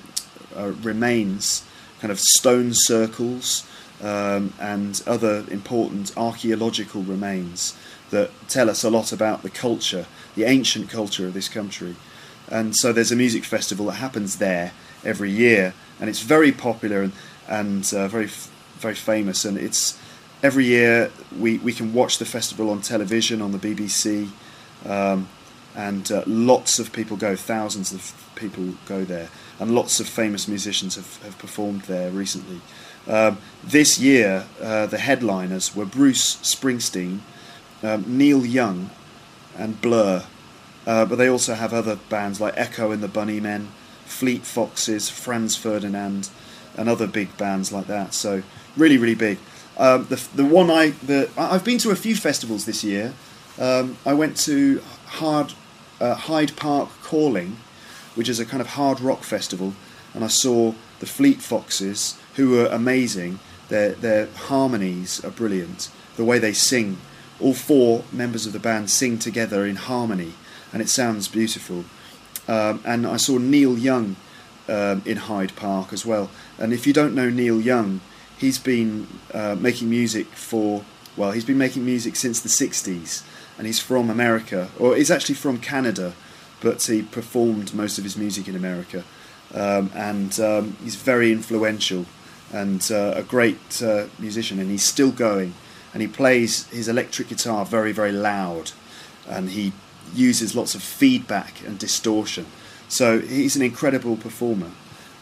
uh, 0.58 0.72
remains, 0.82 1.64
kind 2.02 2.12
of 2.12 2.20
stone 2.20 2.72
circles, 2.74 3.66
um, 4.04 4.54
and 4.60 5.02
other 5.08 5.46
important 5.50 6.16
archaeological 6.16 7.02
remains 7.02 7.76
that 8.12 8.30
tell 8.48 8.70
us 8.70 8.84
a 8.84 8.90
lot 8.90 9.12
about 9.12 9.42
the 9.42 9.50
culture, 9.50 10.06
the 10.36 10.44
ancient 10.44 10.90
culture 10.90 11.26
of 11.26 11.34
this 11.34 11.50
country 11.50 11.96
and 12.50 12.76
so 12.76 12.92
there's 12.92 13.12
a 13.12 13.16
music 13.16 13.44
festival 13.44 13.88
that 13.88 13.94
happens 13.94 14.38
there 14.38 14.74
every 15.04 15.32
year, 15.32 15.74
and 16.00 16.10
it's 16.10 16.22
very 16.22 16.52
popular 16.52 17.02
and 17.02 17.14
and 17.48 17.94
uh, 17.94 18.08
very 18.08 18.28
very 18.78 18.96
famous, 18.96 19.46
and 19.46 19.58
it's 19.58 20.00
every 20.42 20.66
year 20.66 21.12
we, 21.38 21.58
we 21.60 21.72
can 21.74 21.94
watch 21.94 22.18
the 22.18 22.26
festival 22.26 22.70
on 22.70 22.82
television 22.82 23.42
on 23.42 23.52
the 23.54 23.58
BBC, 23.58 24.30
um, 24.86 25.28
and 25.76 26.12
uh, 26.12 26.24
lots 26.28 26.80
of 26.80 26.92
people 26.92 27.16
go, 27.16 27.36
thousands 27.36 27.94
of 27.94 28.14
people 28.36 28.74
go 28.86 29.04
there, 29.06 29.30
and 29.60 29.74
lots 29.74 30.00
of 30.00 30.08
famous 30.08 30.48
musicians 30.48 30.96
have, 30.96 31.24
have 31.24 31.38
performed 31.38 31.82
there 31.84 32.12
recently. 32.12 32.60
Um, 33.08 33.38
this 33.64 34.00
year, 34.00 34.46
uh, 34.62 34.86
the 34.86 34.98
headliners 34.98 35.76
were 35.76 35.86
Bruce 35.86 36.38
Springsteen, 36.38 37.20
um, 37.82 38.06
Neil 38.08 38.46
Young, 38.46 38.90
and 39.58 39.82
Blur. 39.82 40.24
Uh, 40.86 41.06
but 41.06 41.18
they 41.18 41.30
also 41.30 41.54
have 41.54 41.74
other 41.74 41.96
bands 42.10 42.42
like 42.42 42.54
Echo 42.58 42.92
and 42.92 43.02
the 43.02 43.08
Bunnymen, 43.08 43.68
Fleet 44.06 44.44
Foxes, 44.46 45.10
Franz 45.10 45.56
Ferdinand, 45.56 46.30
and 46.78 46.90
other 46.90 47.08
big 47.08 47.36
bands 47.38 47.72
like 47.72 47.88
that. 47.88 48.14
So 48.14 48.44
really, 48.76 48.98
really 48.98 49.16
big. 49.16 49.38
Um, 49.78 50.06
the 50.06 50.24
the 50.36 50.46
one 50.46 50.70
I 50.70 50.90
the 50.90 51.30
I've 51.38 51.64
been 51.64 51.80
to 51.80 51.92
a 51.92 51.96
few 51.96 52.16
festivals 52.16 52.66
this 52.66 52.84
year. 52.84 53.14
Um, 53.60 53.98
I 54.06 54.14
went 54.14 54.38
to 54.38 54.82
Hard 55.06 55.54
uh, 56.00 56.16
Hyde 56.16 56.56
Park 56.56 56.90
Calling, 57.02 57.58
which 58.16 58.30
is 58.30 58.40
a 58.40 58.46
kind 58.46 58.62
of 58.62 58.68
hard 58.68 59.00
rock 59.00 59.24
festival, 59.24 59.74
and 60.14 60.24
I 60.24 60.28
saw 60.28 60.74
the 61.00 61.06
Fleet 61.06 61.42
Foxes, 61.42 62.20
who 62.36 62.50
were 62.50 62.68
amazing. 62.68 63.40
Their 63.70 63.92
their 63.92 64.28
harmonies 64.28 65.24
are 65.24 65.32
brilliant. 65.32 65.90
The 66.16 66.26
way 66.26 66.40
they 66.40 66.54
sing, 66.54 66.98
all 67.40 67.54
four 67.54 68.04
members 68.12 68.46
of 68.46 68.54
the 68.54 68.60
band 68.60 68.90
sing 68.90 69.18
together 69.18 69.66
in 69.66 69.76
harmony, 69.76 70.34
and 70.72 70.82
it 70.82 70.90
sounds 70.90 71.28
beautiful. 71.28 71.86
Um, 72.48 72.82
and 72.86 73.08
I 73.08 73.18
saw 73.18 73.38
Neil 73.38 73.78
Young 73.78 74.16
um, 74.68 75.02
in 75.06 75.18
Hyde 75.18 75.56
Park 75.56 75.94
as 75.94 76.06
well. 76.06 76.30
And 76.58 76.74
if 76.74 76.86
you 76.86 76.94
don't 76.94 77.16
know 77.16 77.30
Neil 77.30 77.60
Young, 77.62 78.02
he's 78.38 78.60
been 78.60 79.08
uh, 79.34 79.56
making 79.60 79.90
music 79.90 80.28
for 80.28 80.84
well, 81.16 81.32
he's 81.32 81.46
been 81.46 81.60
making 81.60 81.86
music 81.86 82.16
since 82.16 82.40
the 82.40 82.50
'60s, 82.50 83.24
and 83.58 83.68
he's 83.68 83.80
from 83.80 84.10
America, 84.10 84.70
or 84.80 84.96
he's 84.96 85.12
actually 85.12 85.36
from 85.36 85.60
Canada, 85.60 86.14
but 86.60 86.82
he 86.84 87.04
performed 87.04 87.74
most 87.74 87.98
of 88.00 88.04
his 88.04 88.18
music 88.18 88.48
in 88.48 88.56
America, 88.56 89.04
um, 89.54 89.92
and 89.94 90.40
um, 90.40 90.76
he's 90.84 90.96
very 90.96 91.32
influential 91.32 92.06
and 92.54 92.90
uh, 92.92 93.14
a 93.16 93.24
great 93.24 93.82
uh, 93.82 94.06
musician, 94.20 94.60
and 94.60 94.70
he's 94.70 94.84
still 94.84 95.12
going, 95.12 95.54
and 95.94 96.02
he 96.02 96.08
plays 96.08 96.68
his 96.68 96.88
electric 96.88 97.28
guitar 97.28 97.66
very, 97.66 97.92
very 97.92 98.12
loud, 98.12 98.72
and 99.28 99.50
he 99.50 99.74
uses 100.14 100.56
lots 100.56 100.76
of 100.76 100.84
feedback 100.84 101.66
and 101.66 101.80
distortion. 101.80 102.46
So 102.88 103.20
he's 103.20 103.56
an 103.56 103.64
incredible 103.64 104.16
performer. 104.16 104.72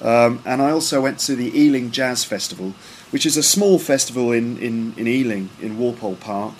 Um, 0.02 0.42
and 0.46 0.62
I 0.62 0.72
also 0.72 1.00
went 1.00 1.20
to 1.20 1.36
the 1.36 1.58
Ealing 1.58 1.92
Jazz 1.92 2.26
Festival, 2.26 2.74
which 3.12 3.26
is 3.26 3.38
a 3.38 3.44
small 3.44 3.80
festival 3.80 4.32
in, 4.32 4.58
in, 4.58 4.94
in 4.98 5.08
Ealing, 5.08 5.50
in 5.62 5.78
Walpole 5.78 6.16
Park. 6.16 6.56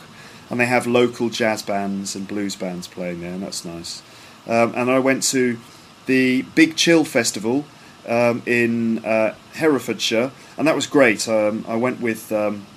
And 0.50 0.60
they 0.60 0.66
have 0.66 0.86
local 0.86 1.30
jazz 1.30 1.62
bands 1.62 2.16
and 2.16 2.28
blues 2.28 2.56
bands 2.56 2.88
playing 2.88 3.22
there, 3.22 3.34
and 3.34 3.42
that's 3.42 3.66
nice. 3.66 4.02
Um, 4.48 4.74
and 4.76 4.92
I 4.92 5.00
went 5.00 5.24
to 5.24 5.58
the 6.08 6.42
Big 6.56 6.76
Chill 6.76 7.06
Festival 7.06 7.66
um, 8.08 8.42
in 8.46 9.04
uh, 9.06 9.36
Herefordshire, 9.54 10.32
and 10.62 10.68
that 10.68 10.76
was 10.76 10.86
great. 10.86 11.28
Um, 11.28 11.66
I 11.68 11.76
went 11.76 12.02
with 12.02 12.32
um, 12.32 12.68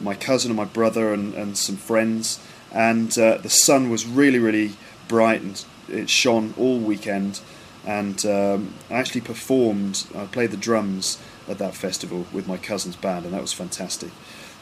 my 0.00 0.14
cousin 0.14 0.50
and 0.50 0.56
my 0.56 0.64
brother 0.64 1.14
and, 1.14 1.34
and 1.34 1.56
some 1.56 1.76
friends, 1.76 2.40
and 2.72 3.16
uh, 3.16 3.38
the 3.38 3.48
sun 3.48 3.90
was 3.90 4.06
really, 4.06 4.40
really 4.40 4.72
bright 5.06 5.40
and 5.40 5.64
it 5.88 6.10
shone 6.10 6.52
all 6.58 6.78
weekend 6.78 7.40
and 7.86 8.26
um, 8.26 8.74
I 8.90 8.94
actually 8.94 9.22
performed. 9.22 10.06
I 10.14 10.26
played 10.26 10.50
the 10.50 10.58
drums 10.58 11.18
at 11.48 11.56
that 11.58 11.74
festival 11.74 12.26
with 12.32 12.46
my 12.46 12.58
cousin's 12.58 12.96
band, 12.96 13.24
and 13.24 13.32
that 13.32 13.40
was 13.40 13.54
fantastic. 13.54 14.10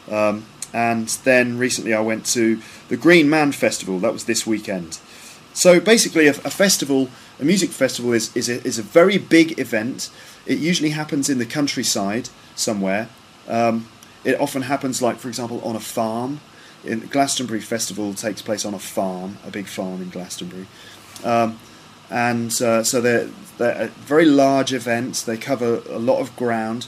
Um, 0.09 0.47
and 0.73 1.09
then 1.25 1.59
recently, 1.59 1.93
I 1.93 2.01
went 2.01 2.25
to 2.27 2.61
the 2.89 2.97
Green 2.97 3.29
Man 3.29 3.51
Festival. 3.51 3.99
That 3.99 4.13
was 4.13 4.27
this 4.27 4.47
weekend. 4.47 5.01
So 5.57 5.81
basically, 5.81 6.27
a, 6.27 6.33
a 6.33 6.51
festival, 6.51 7.09
a 7.41 7.45
music 7.45 7.71
festival, 7.71 8.13
is 8.13 8.31
is 8.37 8.51
a, 8.51 8.63
is 8.63 8.79
a 8.79 8.83
very 8.83 9.17
big 9.17 9.59
event. 9.59 10.11
It 10.45 10.59
usually 10.59 10.91
happens 10.91 11.31
in 11.31 11.39
the 11.39 11.47
countryside 11.47 12.29
somewhere. 12.55 13.09
Um, 13.49 13.89
it 14.23 14.39
often 14.39 14.63
happens, 14.63 15.01
like 15.01 15.17
for 15.17 15.29
example, 15.29 15.63
on 15.63 15.75
a 15.75 15.81
farm. 15.81 16.41
In 16.85 17.01
Glastonbury 17.07 17.63
Festival 17.63 18.13
takes 18.13 18.43
place 18.43 18.67
on 18.67 18.75
a 18.75 18.79
farm, 18.79 19.39
a 19.47 19.51
big 19.51 19.67
farm 19.67 20.03
in 20.03 20.11
Glastonbury. 20.11 20.67
Um, 21.25 21.59
and 22.11 22.53
uh, 22.61 22.85
so 22.85 23.01
they're, 23.01 23.31
they're 23.57 23.87
very 23.87 24.27
large 24.27 24.75
events. 24.75 25.23
They 25.23 25.39
cover 25.39 25.83
a 25.89 25.99
lot 25.99 26.21
of 26.21 26.37
ground, 26.37 26.87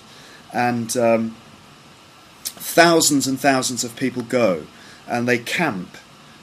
and 0.52 0.94
um, 0.94 1.36
thousands 2.44 3.26
and 3.26 3.40
thousands 3.40 3.82
of 3.82 3.96
people 3.96 4.20
go, 4.20 4.66
and 5.06 5.26
they 5.26 5.38
camp. 5.38 5.96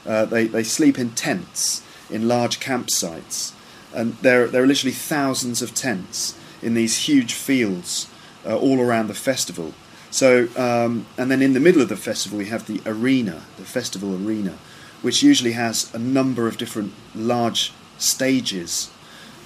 Uh, 0.04 0.24
they 0.24 0.48
they 0.48 0.64
sleep 0.64 0.98
in 0.98 1.10
tents 1.10 1.82
in 2.10 2.28
large 2.28 2.60
campsites, 2.60 3.52
and 3.94 4.14
there 4.22 4.46
there 4.46 4.62
are 4.62 4.66
literally 4.66 4.94
thousands 4.94 5.62
of 5.62 5.74
tents 5.74 6.34
in 6.62 6.74
these 6.74 7.08
huge 7.08 7.32
fields 7.34 8.08
uh, 8.44 8.56
all 8.56 8.80
around 8.80 9.08
the 9.08 9.14
festival. 9.14 9.72
So, 10.10 10.48
um, 10.56 11.06
and 11.18 11.30
then 11.30 11.42
in 11.42 11.52
the 11.52 11.60
middle 11.60 11.82
of 11.82 11.88
the 11.88 11.96
festival, 11.96 12.38
we 12.38 12.46
have 12.46 12.66
the 12.66 12.80
arena, 12.86 13.42
the 13.58 13.64
festival 13.64 14.14
arena, 14.14 14.54
which 15.02 15.22
usually 15.22 15.52
has 15.52 15.92
a 15.94 15.98
number 15.98 16.46
of 16.46 16.56
different 16.56 16.92
large 17.14 17.72
stages 17.98 18.90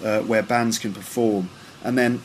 uh, 0.05 0.21
where 0.21 0.43
bands 0.43 0.79
can 0.79 0.93
perform, 0.93 1.49
and 1.83 1.99
then 1.99 2.23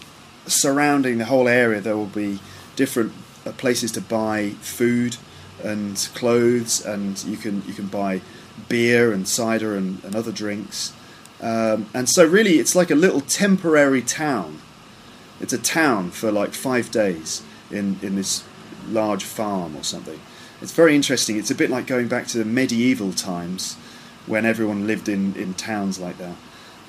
surrounding 0.48 1.18
the 1.18 1.26
whole 1.26 1.48
area 1.48 1.82
there 1.82 1.98
will 1.98 2.06
be 2.06 2.40
different 2.76 3.12
uh, 3.46 3.52
places 3.54 3.92
to 3.94 4.02
buy 4.02 4.52
food 4.62 5.18
and 5.64 6.10
clothes, 6.14 6.86
and 6.86 7.24
you 7.24 7.38
can 7.38 7.64
you 7.66 7.74
can 7.74 7.88
buy 7.88 8.22
beer 8.70 9.12
and 9.12 9.28
cider 9.28 9.76
and, 9.76 10.04
and 10.04 10.16
other 10.16 10.32
drinks. 10.32 10.94
Um, 11.42 11.88
and 11.94 12.10
so 12.10 12.26
really, 12.26 12.60
it's 12.60 12.76
like 12.76 12.92
a 12.92 12.96
little 12.96 13.22
temporary 13.22 14.02
town. 14.02 14.62
It's 15.40 15.54
a 15.54 15.58
town 15.58 16.12
for 16.12 16.32
like 16.32 16.54
five 16.54 16.92
days 16.92 17.44
in 17.70 18.00
in 18.02 18.16
this 18.16 18.44
large 18.88 19.24
farm 19.24 19.76
or 19.76 19.84
something. 19.84 20.20
It's 20.62 20.72
very 20.72 20.96
interesting. 20.96 21.38
It's 21.38 21.52
a 21.52 21.56
bit 21.56 21.70
like 21.70 21.88
going 21.88 22.08
back 22.08 22.28
to 22.28 22.38
the 22.38 22.46
medieval 22.46 23.12
times 23.12 23.76
when 24.26 24.46
everyone 24.46 24.88
lived 24.88 25.10
in, 25.10 25.36
in 25.36 25.54
towns 25.54 26.00
like 26.00 26.18
that. 26.18 26.36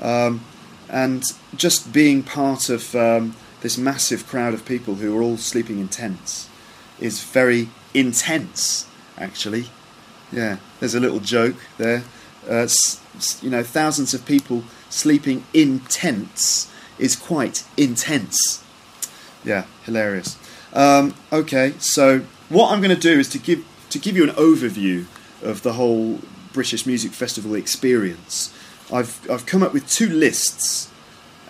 Um, 0.00 0.44
and 0.88 1.24
just 1.56 1.92
being 1.92 2.22
part 2.22 2.68
of 2.68 2.94
um, 2.94 3.34
this 3.60 3.76
massive 3.76 4.26
crowd 4.26 4.54
of 4.54 4.64
people 4.64 4.96
who 4.96 5.18
are 5.18 5.22
all 5.22 5.36
sleeping 5.36 5.78
in 5.78 5.88
tents 5.88 6.48
is 7.00 7.22
very 7.22 7.68
intense, 7.92 8.86
actually. 9.18 9.66
Yeah, 10.32 10.58
there's 10.80 10.94
a 10.94 11.00
little 11.00 11.20
joke 11.20 11.56
there. 11.78 12.04
Uh, 12.48 12.68
you 13.40 13.50
know, 13.50 13.62
thousands 13.62 14.14
of 14.14 14.24
people 14.24 14.64
sleeping 14.90 15.44
in 15.52 15.80
tents 15.80 16.70
is 16.98 17.16
quite 17.16 17.64
intense. 17.76 18.64
Yeah, 19.44 19.64
hilarious. 19.84 20.36
Um, 20.72 21.14
okay, 21.32 21.74
so 21.78 22.20
what 22.48 22.72
I'm 22.72 22.80
going 22.80 22.94
to 22.94 23.00
do 23.00 23.18
is 23.18 23.28
to 23.30 23.38
give 23.38 23.64
to 23.90 23.98
give 23.98 24.16
you 24.16 24.24
an 24.24 24.34
overview 24.34 25.06
of 25.42 25.62
the 25.62 25.74
whole 25.74 26.20
British 26.52 26.86
Music 26.86 27.12
Festival 27.12 27.54
experience, 27.54 28.52
I've, 28.92 29.28
I've 29.30 29.44
come 29.46 29.62
up 29.62 29.72
with 29.72 29.88
two 29.88 30.08
lists, 30.08 30.90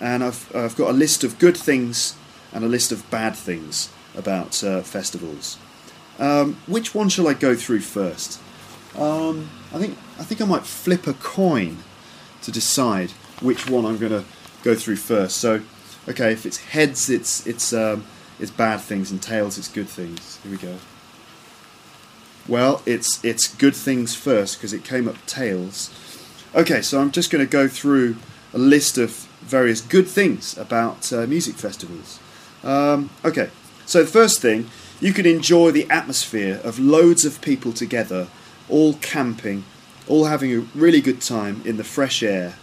and 0.00 0.24
I've, 0.24 0.54
I've 0.54 0.76
got 0.76 0.90
a 0.90 0.92
list 0.92 1.22
of 1.22 1.38
good 1.38 1.56
things 1.56 2.16
and 2.52 2.64
a 2.64 2.68
list 2.68 2.90
of 2.90 3.08
bad 3.10 3.36
things 3.36 3.88
about 4.16 4.62
uh, 4.64 4.82
festivals. 4.82 5.58
Um, 6.18 6.56
which 6.66 6.94
one 6.94 7.08
shall 7.08 7.28
I 7.28 7.34
go 7.34 7.54
through 7.54 7.80
first? 7.80 8.40
Um, 8.96 9.50
I 9.72 9.78
think 9.78 9.98
I 10.18 10.24
think 10.24 10.40
I 10.40 10.44
might 10.44 10.64
flip 10.64 11.06
a 11.06 11.12
coin 11.14 11.78
to 12.42 12.50
decide 12.50 13.10
which 13.40 13.68
one 13.68 13.84
I'm 13.84 13.98
going 13.98 14.12
to 14.12 14.24
go 14.62 14.74
through 14.74 14.96
first. 14.96 15.36
So, 15.36 15.60
okay, 16.08 16.32
if 16.32 16.46
it's 16.46 16.58
heads, 16.58 17.10
it's 17.10 17.46
it's 17.46 17.72
um, 17.72 18.04
it's 18.38 18.50
bad 18.50 18.80
things, 18.80 19.10
and 19.10 19.22
tails, 19.22 19.58
it's 19.58 19.68
good 19.68 19.88
things. 19.88 20.38
Here 20.42 20.50
we 20.50 20.58
go. 20.58 20.76
Well, 22.48 22.82
it's 22.86 23.22
it's 23.24 23.52
good 23.54 23.74
things 23.74 24.14
first 24.14 24.56
because 24.56 24.72
it 24.72 24.84
came 24.84 25.08
up 25.08 25.24
tails. 25.26 25.90
Okay, 26.54 26.80
so 26.80 27.00
I'm 27.00 27.10
just 27.10 27.30
going 27.30 27.44
to 27.44 27.50
go 27.50 27.68
through 27.68 28.16
a 28.54 28.58
list 28.58 28.96
of 28.96 29.10
various 29.42 29.80
good 29.80 30.08
things 30.08 30.56
about 30.56 31.12
uh, 31.12 31.26
music 31.26 31.56
festivals. 31.56 32.18
Um, 32.64 33.10
okay, 33.24 33.50
so 33.84 34.02
the 34.02 34.10
first 34.10 34.40
thing, 34.40 34.70
you 35.00 35.12
can 35.12 35.26
enjoy 35.26 35.70
the 35.70 35.88
atmosphere 35.90 36.60
of 36.64 36.78
loads 36.78 37.24
of 37.24 37.40
people 37.42 37.72
together, 37.72 38.28
all 38.68 38.94
camping, 38.94 39.64
all 40.08 40.24
having 40.24 40.52
a 40.52 40.60
really 40.74 41.00
good 41.00 41.20
time 41.20 41.62
in 41.64 41.76
the 41.76 41.84
fresh 41.84 42.22
air. 42.22 42.54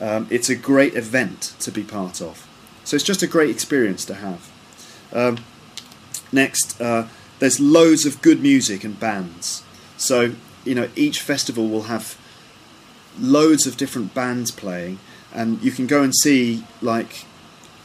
Um, 0.00 0.26
it's 0.30 0.48
a 0.48 0.56
great 0.56 0.94
event 0.94 1.54
to 1.60 1.70
be 1.70 1.82
part 1.82 2.20
of. 2.20 2.48
So 2.84 2.96
it's 2.96 3.04
just 3.04 3.22
a 3.22 3.26
great 3.26 3.50
experience 3.50 4.04
to 4.06 4.14
have. 4.14 4.50
Um, 5.12 5.38
next, 6.32 6.80
uh, 6.80 7.08
there's 7.38 7.60
loads 7.60 8.04
of 8.04 8.20
good 8.22 8.40
music 8.42 8.84
and 8.84 8.98
bands. 8.98 9.62
So, 9.96 10.34
you 10.64 10.74
know, 10.74 10.88
each 10.96 11.20
festival 11.20 11.68
will 11.68 11.84
have 11.84 12.18
loads 13.18 13.66
of 13.66 13.76
different 13.76 14.14
bands 14.14 14.50
playing, 14.50 14.98
and 15.32 15.62
you 15.62 15.70
can 15.70 15.86
go 15.86 16.02
and 16.02 16.14
see 16.14 16.64
like 16.82 17.24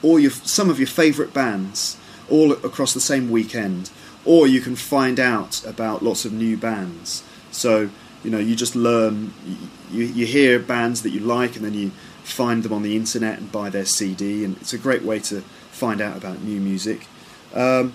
all 0.02 0.20
your 0.20 0.32
some 0.32 0.70
of 0.70 0.80
your 0.80 0.88
favourite 0.88 1.34
bands 1.34 1.98
all 2.30 2.54
across 2.54 2.94
the 2.94 3.00
same 3.00 3.30
weekend, 3.30 3.90
or 4.26 4.48
you 4.48 4.62
can 4.62 4.76
find 4.76 5.20
out 5.20 5.66
about 5.66 6.04
lots 6.04 6.26
of 6.26 6.34
new 6.34 6.58
bands. 6.58 7.24
So 7.52 7.90
you 8.24 8.32
know, 8.32 8.38
you 8.38 8.56
just 8.56 8.76
learn, 8.76 9.34
you, 9.92 10.04
you 10.04 10.26
hear 10.26 10.60
bands 10.60 11.04
that 11.04 11.12
you 11.12 11.20
like, 11.22 11.56
and 11.56 11.64
then 11.64 11.74
you 11.74 11.92
find 12.24 12.64
them 12.64 12.74
on 12.74 12.84
the 12.84 12.96
internet 12.96 13.40
and 13.40 13.52
buy 13.52 13.70
their 13.70 13.86
CD, 13.86 14.44
and 14.44 14.58
it's 14.58 14.74
a 14.74 14.78
great 14.78 15.04
way 15.04 15.20
to 15.20 15.42
find 15.72 16.02
out 16.02 16.18
about 16.18 16.42
new 16.42 16.60
music. 16.60 17.08
Um, 17.54 17.94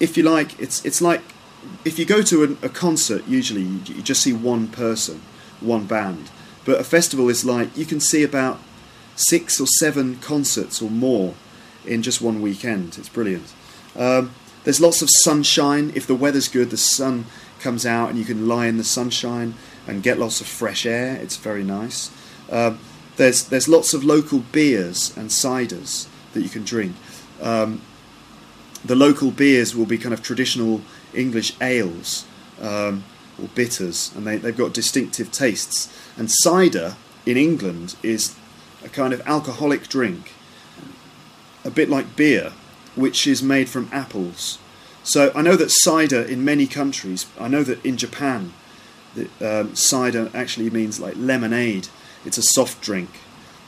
if 0.00 0.16
you 0.16 0.22
like, 0.24 0.58
it's 0.60 0.84
it's 0.84 1.00
like 1.00 1.22
if 1.84 1.98
you 1.98 2.04
go 2.04 2.22
to 2.22 2.44
a, 2.62 2.66
a 2.66 2.68
concert, 2.68 3.26
usually 3.26 3.62
you, 3.62 3.80
you 3.86 4.02
just 4.02 4.22
see 4.22 4.32
one 4.32 4.68
person, 4.68 5.22
one 5.60 5.86
band, 5.86 6.30
but 6.64 6.80
a 6.80 6.84
festival 6.84 7.28
is 7.28 7.44
like 7.44 7.76
you 7.76 7.86
can 7.86 8.00
see 8.00 8.22
about 8.22 8.60
six 9.14 9.60
or 9.60 9.66
seven 9.66 10.16
concerts 10.16 10.82
or 10.82 10.90
more 10.90 11.34
in 11.86 12.02
just 12.02 12.20
one 12.20 12.42
weekend. 12.42 12.98
It's 12.98 13.08
brilliant. 13.08 13.52
Um, 13.94 14.32
there's 14.64 14.80
lots 14.80 15.00
of 15.00 15.08
sunshine. 15.08 15.92
If 15.94 16.06
the 16.06 16.16
weather's 16.16 16.48
good, 16.48 16.70
the 16.70 16.76
sun 16.76 17.26
comes 17.66 17.84
out 17.84 18.10
and 18.10 18.16
you 18.16 18.24
can 18.24 18.46
lie 18.46 18.66
in 18.68 18.76
the 18.76 18.84
sunshine 18.84 19.52
and 19.88 20.00
get 20.00 20.20
lots 20.20 20.40
of 20.40 20.46
fresh 20.46 20.86
air. 20.86 21.16
It's 21.16 21.36
very 21.36 21.64
nice. 21.64 22.12
Um, 22.48 22.78
there's 23.16 23.42
there's 23.48 23.66
lots 23.66 23.92
of 23.92 24.04
local 24.04 24.40
beers 24.52 25.16
and 25.16 25.30
ciders 25.30 26.06
that 26.32 26.42
you 26.42 26.48
can 26.48 26.62
drink. 26.62 26.94
Um, 27.42 27.80
the 28.84 28.94
local 28.94 29.32
beers 29.32 29.74
will 29.74 29.86
be 29.94 29.98
kind 29.98 30.14
of 30.14 30.22
traditional 30.22 30.80
English 31.12 31.56
ales 31.60 32.24
um, 32.60 33.02
or 33.40 33.48
bitters, 33.56 34.14
and 34.14 34.24
they, 34.24 34.36
they've 34.36 34.62
got 34.64 34.72
distinctive 34.72 35.32
tastes. 35.32 35.90
And 36.16 36.30
cider 36.30 36.94
in 37.24 37.36
England 37.36 37.96
is 38.00 38.36
a 38.84 38.88
kind 38.88 39.12
of 39.12 39.20
alcoholic 39.26 39.88
drink, 39.88 40.34
a 41.64 41.70
bit 41.70 41.88
like 41.90 42.14
beer, 42.14 42.52
which 42.94 43.26
is 43.26 43.42
made 43.42 43.68
from 43.68 43.88
apples. 43.90 44.58
So 45.06 45.30
I 45.36 45.42
know 45.42 45.54
that 45.54 45.70
cider 45.70 46.20
in 46.20 46.44
many 46.44 46.66
countries, 46.66 47.26
I 47.38 47.46
know 47.46 47.62
that 47.62 47.82
in 47.84 47.96
Japan, 47.96 48.52
um, 49.40 49.76
cider 49.76 50.32
actually 50.34 50.68
means 50.68 50.98
like 50.98 51.14
lemonade. 51.16 51.86
It's 52.24 52.38
a 52.38 52.42
soft 52.42 52.82
drink. 52.82 53.20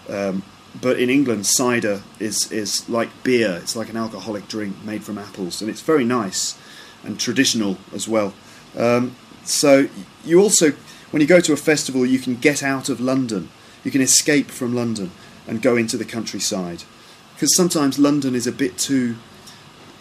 Um, 0.09 0.42
but 0.83 0.99
in 0.99 1.09
England, 1.09 1.47
cider 1.47 2.02
is, 2.18 2.50
is 2.50 2.88
like 2.88 3.11
beer. 3.23 3.57
It's 3.62 3.76
like 3.76 3.88
an 3.88 3.97
alcoholic 3.97 4.49
drink 4.49 4.83
made 4.85 5.04
from 5.04 5.16
apples, 5.16 5.62
and 5.62 5.71
it's 5.71 5.80
very 5.80 6.04
nice 6.04 6.59
and 7.04 7.21
traditional 7.21 7.78
as 7.95 8.09
well. 8.09 8.35
Um, 8.76 9.14
so 9.45 9.88
you 10.25 10.42
also, 10.42 10.73
when 11.12 11.23
you 11.23 11.28
go 11.28 11.40
to 11.40 11.52
a 11.52 11.57
festival, 11.57 12.04
you 12.04 12.18
can 12.18 12.35
get 12.35 12.64
out 12.64 12.88
of 12.88 12.99
London. 13.00 13.49
You 13.85 13.92
can 13.92 14.00
escape 14.00 14.50
from 14.50 14.75
London 14.75 15.12
and 15.47 15.62
go 15.62 15.76
into 15.76 15.97
the 15.97 16.04
countryside 16.04 16.83
because 17.35 17.54
sometimes 17.54 17.97
London 17.97 18.35
is 18.35 18.49
a 18.49 18.52
bit 18.52 18.76
too 18.76 19.14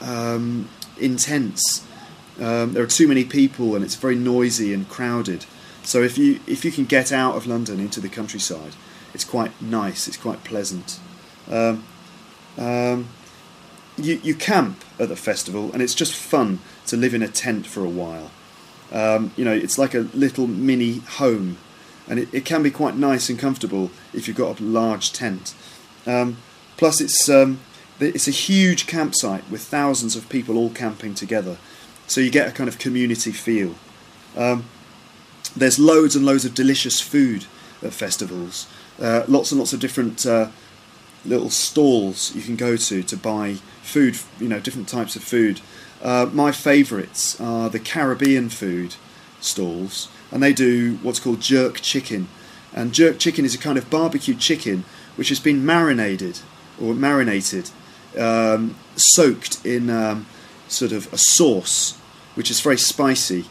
um, 0.01 0.67
intense. 0.99 1.85
Um, 2.39 2.73
there 2.73 2.83
are 2.83 2.87
too 2.87 3.07
many 3.07 3.23
people 3.23 3.75
and 3.75 3.83
it's 3.83 3.95
very 3.95 4.15
noisy 4.15 4.73
and 4.73 4.87
crowded. 4.87 5.45
So 5.83 6.01
if 6.03 6.17
you 6.17 6.39
if 6.47 6.65
you 6.65 6.71
can 6.71 6.85
get 6.85 7.11
out 7.11 7.35
of 7.35 7.47
London 7.47 7.79
into 7.79 7.99
the 7.99 8.09
countryside, 8.09 8.73
it's 9.13 9.23
quite 9.23 9.59
nice. 9.61 10.07
It's 10.07 10.17
quite 10.17 10.43
pleasant. 10.43 10.99
Um, 11.49 11.83
um, 12.57 13.07
you 13.97 14.19
you 14.23 14.35
camp 14.35 14.83
at 14.99 15.09
the 15.09 15.15
festival 15.15 15.71
and 15.71 15.81
it's 15.81 15.95
just 15.95 16.13
fun 16.13 16.59
to 16.87 16.97
live 16.97 17.13
in 17.13 17.21
a 17.21 17.27
tent 17.27 17.65
for 17.65 17.83
a 17.83 17.89
while. 17.89 18.31
Um, 18.91 19.31
you 19.35 19.43
know, 19.43 19.53
it's 19.53 19.77
like 19.77 19.93
a 19.93 20.07
little 20.13 20.47
mini 20.47 20.99
home, 20.99 21.57
and 22.07 22.19
it, 22.19 22.33
it 22.33 22.45
can 22.45 22.63
be 22.63 22.71
quite 22.71 22.95
nice 22.95 23.29
and 23.29 23.37
comfortable 23.37 23.91
if 24.13 24.27
you've 24.27 24.37
got 24.37 24.59
a 24.59 24.63
large 24.63 25.11
tent. 25.11 25.53
Um, 26.05 26.37
plus, 26.77 27.01
it's 27.01 27.27
um, 27.27 27.59
it's 27.99 28.27
a 28.27 28.31
huge 28.31 28.87
campsite 28.87 29.49
with 29.49 29.61
thousands 29.61 30.15
of 30.15 30.29
people 30.29 30.57
all 30.57 30.69
camping 30.69 31.13
together, 31.13 31.57
so 32.05 32.21
you 32.21 32.29
get 32.29 32.47
a 32.47 32.51
kind 32.51 32.67
of 32.67 32.77
community 32.77 33.31
feel. 33.31 33.75
Um, 34.35 34.65
there's 35.55 35.79
loads 35.79 36.15
and 36.15 36.25
loads 36.25 36.45
of 36.45 36.53
delicious 36.53 37.01
food 37.01 37.45
at 37.81 37.93
festivals. 37.93 38.67
Uh, 39.01 39.23
lots 39.27 39.51
and 39.51 39.59
lots 39.59 39.73
of 39.73 39.79
different 39.79 40.25
uh, 40.25 40.49
little 41.25 41.49
stalls 41.49 42.35
you 42.35 42.41
can 42.41 42.55
go 42.55 42.77
to 42.77 43.03
to 43.03 43.17
buy 43.17 43.55
food. 43.81 44.17
You 44.39 44.47
know, 44.47 44.59
different 44.59 44.87
types 44.87 45.15
of 45.15 45.23
food. 45.23 45.61
Uh, 46.01 46.29
my 46.31 46.51
favourites 46.51 47.39
are 47.41 47.69
the 47.69 47.79
Caribbean 47.79 48.49
food 48.49 48.95
stalls, 49.39 50.09
and 50.31 50.43
they 50.43 50.53
do 50.53 50.99
what's 51.01 51.19
called 51.19 51.41
jerk 51.41 51.81
chicken. 51.81 52.27
And 52.73 52.93
jerk 52.93 53.17
chicken 53.17 53.45
is 53.45 53.55
a 53.55 53.57
kind 53.57 53.77
of 53.77 53.89
barbecue 53.89 54.35
chicken 54.35 54.85
which 55.15 55.29
has 55.29 55.39
been 55.39 55.65
marinated 55.65 56.39
or 56.79 56.93
marinated 56.93 57.71
um, 58.17 58.75
soaked 58.95 59.65
in 59.65 59.89
um, 59.89 60.25
sort 60.67 60.91
of 60.91 61.11
a 61.13 61.17
sauce, 61.17 61.97
which 62.35 62.51
is 62.51 62.59
very 62.61 62.77
spicy, 62.77 63.45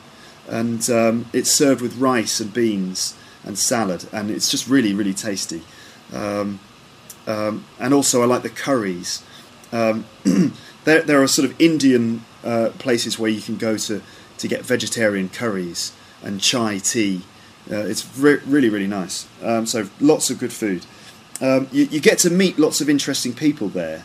and 0.49 0.89
um, 0.91 1.27
it's 1.33 1.51
served 1.51 1.81
with 1.81 1.97
rice 1.97 2.41
and 2.41 2.53
beans 2.53 3.17
and 3.45 3.59
salad, 3.59 4.07
and 4.13 4.31
it's 4.31 4.51
just 4.51 4.69
really, 4.69 4.93
really 4.93 5.15
tasty. 5.15 5.63
Um, 6.13 6.61
um, 7.27 7.65
and 7.81 7.93
also, 7.93 8.23
I 8.23 8.27
like 8.27 8.43
the 8.43 8.51
curries. 8.51 9.23
Um, 9.73 10.05
there, 10.85 11.03
there 11.03 11.23
are 11.23 11.27
sort 11.27 11.49
of 11.49 11.61
Indian 11.61 12.25
uh, 12.45 12.71
places 12.79 13.19
where 13.19 13.31
you 13.31 13.41
can 13.41 13.57
go 13.57 13.77
to 13.77 14.03
to 14.39 14.49
get 14.49 14.63
vegetarian 14.63 15.29
curries 15.31 15.93
and 16.23 16.41
chai 16.41 16.79
tea. 16.79 17.23
Uh, 17.71 17.77
it's 17.77 18.07
re- 18.19 18.41
really, 18.47 18.69
really 18.69 18.87
nice. 18.87 19.27
so, 19.65 19.89
lots 19.99 20.31
of 20.31 20.39
good 20.39 20.53
food. 20.53 20.85
You, 21.41 21.85
you 21.85 22.01
get 22.01 22.19
to 22.19 22.31
meet 22.31 22.59
lots 22.59 22.81
of 22.81 22.89
interesting 22.89 23.33
people 23.33 23.69
there 23.69 24.05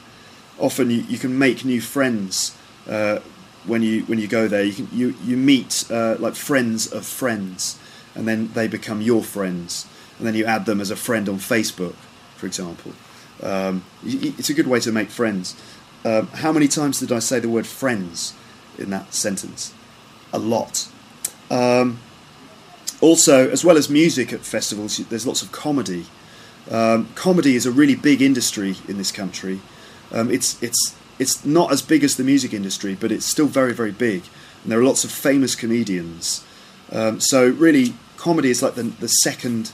often 0.58 0.90
you, 0.90 1.02
you 1.02 1.18
can 1.18 1.38
make 1.38 1.66
new 1.66 1.82
friends 1.82 2.58
uh, 2.90 3.20
when 3.66 3.82
you 3.82 4.04
when 4.04 4.20
you 4.20 4.28
go 4.28 4.48
there. 4.48 4.64
You 4.64 4.74
can 4.74 4.88
you 4.92 5.16
you 5.24 5.38
meet 5.38 5.86
uh, 5.90 6.16
like 6.20 6.36
friends 6.36 6.92
of 6.92 7.06
friends, 7.06 7.80
and 8.16 8.28
then 8.28 8.52
they 8.54 8.68
become 8.68 9.02
your 9.02 9.24
friends, 9.24 9.88
and 10.18 10.28
then 10.28 10.36
you 10.36 10.46
add 10.46 10.66
them 10.66 10.82
as 10.82 10.92
a 10.92 10.96
friend 10.96 11.28
on 11.30 11.36
Facebook, 11.36 11.96
for 12.38 12.46
example. 12.46 12.94
Um, 13.42 13.84
it's 14.04 14.50
a 14.50 14.54
good 14.54 14.68
way 14.68 14.80
to 14.82 14.92
make 14.92 15.10
friends. 15.10 15.56
Um, 16.06 16.28
how 16.28 16.52
many 16.52 16.68
times 16.68 17.00
did 17.00 17.12
I 17.12 17.20
say 17.20 17.40
the 17.40 17.50
word 17.50 17.68
friends 17.68 18.34
in 18.78 18.90
that 18.92 19.14
sentence? 19.14 19.74
A 20.34 20.40
lot. 20.40 20.88
Um, 21.50 22.00
also, 23.02 23.50
as 23.50 23.66
well 23.66 23.78
as 23.78 23.90
music 23.90 24.32
at 24.32 24.42
festivals, 24.42 24.98
there's 24.98 25.26
lots 25.26 25.42
of 25.42 25.52
comedy. 25.52 26.06
Um, 26.70 27.10
comedy 27.16 27.56
is 27.56 27.66
a 27.66 27.72
really 27.72 27.96
big 27.96 28.22
industry 28.22 28.76
in 28.88 28.98
this 28.98 29.12
country. 29.12 29.60
Um, 30.12 30.30
it's 30.30 30.62
it's 30.62 30.96
it's 31.20 31.46
not 31.46 31.72
as 31.72 31.82
big 31.82 32.04
as 32.04 32.16
the 32.16 32.24
music 32.24 32.54
industry, 32.54 32.96
but 33.00 33.12
it's 33.12 33.26
still 33.26 33.48
very 33.48 33.74
very 33.74 33.92
big, 33.92 34.24
and 34.64 34.72
there 34.72 34.80
are 34.80 34.84
lots 34.84 35.04
of 35.04 35.12
famous 35.12 35.56
comedians. 35.56 36.46
Um, 36.92 37.20
so 37.20 37.50
really, 37.50 37.94
comedy 38.18 38.50
is 38.50 38.62
like 38.62 38.76
the 38.76 38.84
the 38.84 39.08
second 39.08 39.72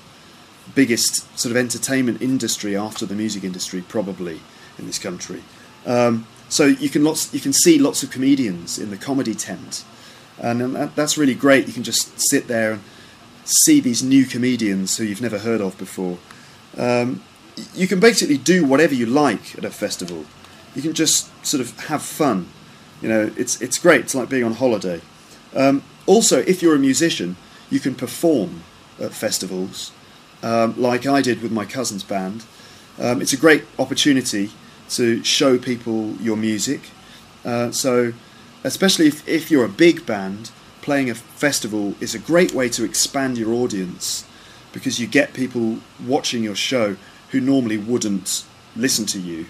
biggest 0.76 1.39
sort 1.39 1.52
of 1.52 1.58
entertainment 1.58 2.21
industry 2.21 2.76
after 2.76 3.06
the 3.06 3.15
music 3.15 3.43
industry, 3.43 3.82
probably 3.82 4.41
in 4.78 4.86
this 4.86 5.00
country. 5.00 5.41
Um, 5.86 6.28
so 6.50 6.65
you 6.65 6.89
can 6.89 7.04
lots 7.04 7.34
you 7.34 7.39
can 7.39 7.54
see 7.54 7.78
lots 7.80 8.04
of 8.04 8.12
comedians 8.12 8.78
in 8.78 8.89
the 8.89 8.97
comedy 8.97 9.36
tent, 9.36 9.84
and 10.38 10.76
that, 10.76 10.95
that's 10.95 11.17
really 11.17 11.36
great. 11.36 11.67
You 11.67 11.73
can 11.73 11.84
just 11.84 12.19
sit 12.30 12.47
there 12.47 12.73
and 12.73 12.82
see 13.43 13.80
these 13.80 14.04
new 14.04 14.26
comedians 14.26 14.97
who 14.97 15.04
you've 15.04 15.21
never 15.21 15.39
heard 15.39 15.62
of 15.62 15.78
before. 15.78 16.17
Um, 16.78 17.23
you 17.74 17.88
can 17.88 18.00
basically 18.00 18.38
do 18.38 18.65
whatever 18.65 18.93
you 18.93 19.06
like 19.06 19.58
at 19.58 19.65
a 19.65 19.70
festival. 19.70 20.26
You 20.76 20.82
can 20.82 20.93
just 20.93 21.30
sort 21.46 21.62
of 21.62 21.78
have 21.88 22.02
fun. 22.02 22.50
You 23.02 23.10
know, 23.10 23.32
it's 23.36 23.62
it's 23.62 23.78
great. 23.78 24.02
It's 24.02 24.15
like 24.15 24.30
being 24.30 24.43
on 24.43 24.54
holiday. 24.54 25.02
Um, 25.56 25.84
also, 26.06 26.39
if 26.39 26.62
you're 26.62 26.76
a 26.76 26.80
musician, 26.80 27.36
you 27.70 27.80
can 27.80 27.96
perform 27.96 28.63
at 29.00 29.13
festivals, 29.13 29.91
um, 30.43 30.80
like 30.80 31.06
I 31.06 31.22
did 31.22 31.41
with 31.41 31.52
my 31.52 31.65
cousin's 31.65 32.04
band. 32.04 32.46
Um, 33.00 33.22
it's 33.22 33.34
a 33.34 33.38
great 33.38 33.63
opportunity 33.78 34.52
to 34.89 35.24
show 35.24 35.58
people 35.58 36.13
your 36.13 36.38
music. 36.38 36.82
Uh, 37.46 37.72
so, 37.72 38.13
especially 38.63 39.08
if, 39.08 39.28
if 39.28 39.52
you're 39.52 39.65
a 39.65 39.70
big 39.70 40.06
band, 40.06 40.52
playing 40.82 41.10
a 41.10 41.15
festival 41.15 41.96
is 42.00 42.15
a 42.15 42.20
great 42.20 42.54
way 42.54 42.70
to 42.70 42.84
expand 42.84 43.38
your 43.38 43.54
audience 43.54 44.26
because 44.72 45.00
you 45.00 45.08
get 45.08 45.34
people 45.34 45.80
watching 46.06 46.43
your 46.43 46.56
show 46.56 46.96
who 47.32 47.42
normally 47.42 47.78
wouldn't 47.78 48.44
listen 48.76 49.06
to 49.08 49.20
you. 49.20 49.48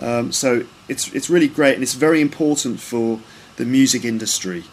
Um, 0.00 0.32
so 0.32 0.64
it's 0.88 1.12
it's 1.12 1.30
really 1.30 1.48
great, 1.48 1.74
and 1.74 1.82
it's 1.82 1.94
very 1.94 2.20
important 2.20 2.80
for 2.80 3.20
the 3.56 3.64
music 3.64 4.04
industry, 4.04 4.64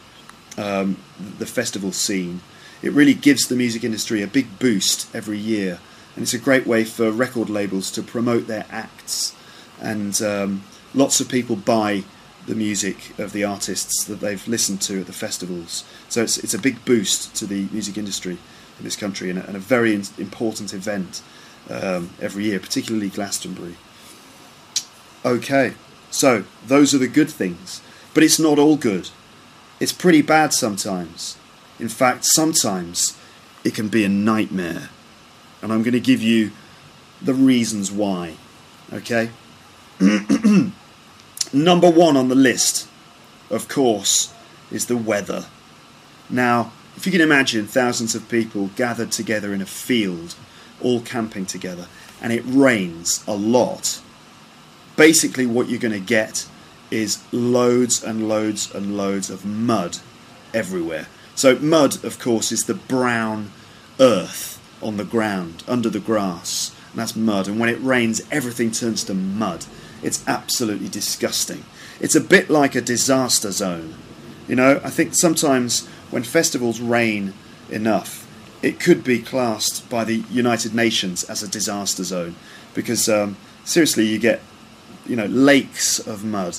um, 0.58 0.98
the 1.38 1.46
festival 1.46 1.91
scene. 1.91 2.41
It 2.82 2.91
really 2.94 3.13
gives 3.13 3.48
the 3.48 3.56
music 3.56 3.84
industry 3.84 4.24
a 4.24 4.28
big 4.28 4.58
boost 4.58 5.13
every 5.15 5.38
year, 5.38 5.80
and 6.15 6.24
it's 6.24 6.34
a 6.34 6.39
great 6.39 6.65
way 6.65 6.84
for 6.84 7.12
record 7.12 7.50
labels 7.50 7.91
to 7.91 8.02
promote 8.02 8.48
their 8.48 8.65
acts. 8.72 9.36
And 9.80 10.20
um, 10.22 10.63
lots 10.94 11.22
of 11.22 11.30
people 11.30 11.56
buy 11.56 12.04
the 12.48 12.56
music 12.56 13.17
of 13.20 13.34
the 13.34 13.44
artists 13.44 14.04
that 14.06 14.20
they've 14.20 14.48
listened 14.48 14.82
to 14.82 15.02
at 15.02 15.08
the 15.08 15.13
festivals. 15.13 15.84
So 16.10 16.24
it's 16.24 16.38
it's 16.38 16.56
a 16.56 16.60
big 16.60 16.84
boost 16.86 17.36
to 17.36 17.46
the 17.46 17.67
music 17.72 17.98
industry 17.98 18.39
in 18.80 18.84
this 18.84 18.96
country, 18.96 19.30
and 19.30 19.38
a, 19.38 19.46
and 19.46 19.56
a 19.56 19.60
very 19.60 19.94
important 19.94 20.74
event 20.74 21.22
um, 21.72 22.10
every 22.20 22.46
year, 22.46 22.60
particularly 22.60 23.10
Glastonbury. 23.10 23.76
Okay, 25.24 25.74
so 26.10 26.44
those 26.66 26.94
are 26.94 26.98
the 26.98 27.08
good 27.08 27.30
things, 27.30 27.82
but 28.14 28.24
it's 28.24 28.40
not 28.40 28.60
all 28.60 28.76
good. 28.76 29.10
it's 29.80 29.92
pretty 29.92 30.22
bad 30.22 30.54
sometimes. 30.54 31.38
In 31.80 31.90
fact, 31.90 32.24
sometimes 32.24 33.18
it 33.64 33.74
can 33.74 33.88
be 33.88 34.06
a 34.06 34.10
nightmare. 34.10 34.90
And 35.62 35.74
I'm 35.74 35.82
going 35.82 35.94
to 35.94 36.00
give 36.00 36.22
you 36.22 36.52
the 37.20 37.34
reasons 37.34 37.92
why. 37.92 38.36
Okay? 38.94 39.32
Number 41.54 41.90
one 41.90 42.16
on 42.16 42.30
the 42.30 42.36
list, 42.36 42.88
of 43.50 43.68
course, 43.68 44.32
is 44.72 44.86
the 44.86 44.98
weather. 44.98 45.46
Now, 46.30 46.72
if 46.96 47.08
you 47.08 47.12
can 47.12 47.22
imagine 47.22 47.66
thousands 47.66 48.14
of 48.14 48.30
people 48.30 48.70
gathered 48.76 49.12
together 49.12 49.52
in 49.52 49.62
a 49.64 49.66
field, 49.66 50.36
all 50.84 51.02
camping 51.02 51.46
together, 51.46 51.88
and 52.22 52.32
it 52.32 52.44
rains 52.46 53.24
a 53.28 53.36
lot, 53.36 54.02
basically 54.96 55.46
what 55.46 55.70
you're 55.70 55.80
going 55.80 55.94
to 55.94 56.00
get 56.00 56.48
is 56.91 57.24
loads 57.32 58.04
and 58.04 58.28
loads 58.28 58.74
and 58.74 58.98
loads 58.98 59.30
of 59.30 59.46
mud 59.46 59.98
everywhere. 60.54 61.08
So, 61.36 61.58
mud, 61.58 62.04
of 62.04 62.20
course, 62.20 62.52
is 62.52 62.65
the 62.65 62.74
brown 62.74 63.52
earth 64.00 64.60
on 64.82 64.98
the 64.98 65.06
ground, 65.06 65.63
under 65.67 65.89
the 65.89 66.00
grass, 66.00 66.76
and 66.91 67.00
that's 67.00 67.15
mud. 67.15 67.48
And 67.48 67.60
when 67.60 67.70
it 67.70 67.82
rains, 67.82 68.22
everything 68.32 68.72
turns 68.72 69.04
to 69.06 69.13
mud. 69.13 69.65
It's 70.04 70.28
absolutely 70.28 70.89
disgusting. 70.89 71.63
It's 72.00 72.15
a 72.15 72.22
bit 72.22 72.50
like 72.50 72.76
a 72.76 72.82
disaster 72.82 73.52
zone. 73.52 73.96
You 74.48 74.56
know, 74.56 74.82
I 74.84 74.89
think 74.89 75.13
sometimes 75.13 75.88
when 76.10 76.24
festivals 76.24 76.82
rain 76.82 77.34
enough, 77.70 78.21
it 78.62 78.80
could 78.80 79.04
be 79.04 79.19
classed 79.19 79.89
by 79.89 80.04
the 80.04 80.24
United 80.30 80.76
Nations 80.76 81.24
as 81.24 81.41
a 81.41 81.47
disaster 81.47 82.04
zone 82.04 82.36
because 82.74 83.10
um, 83.10 83.38
seriously, 83.63 84.06
you 84.06 84.19
get 84.19 84.41
you 85.06 85.15
know 85.15 85.26
lakes 85.26 86.00
of 86.00 86.24
mud. 86.24 86.58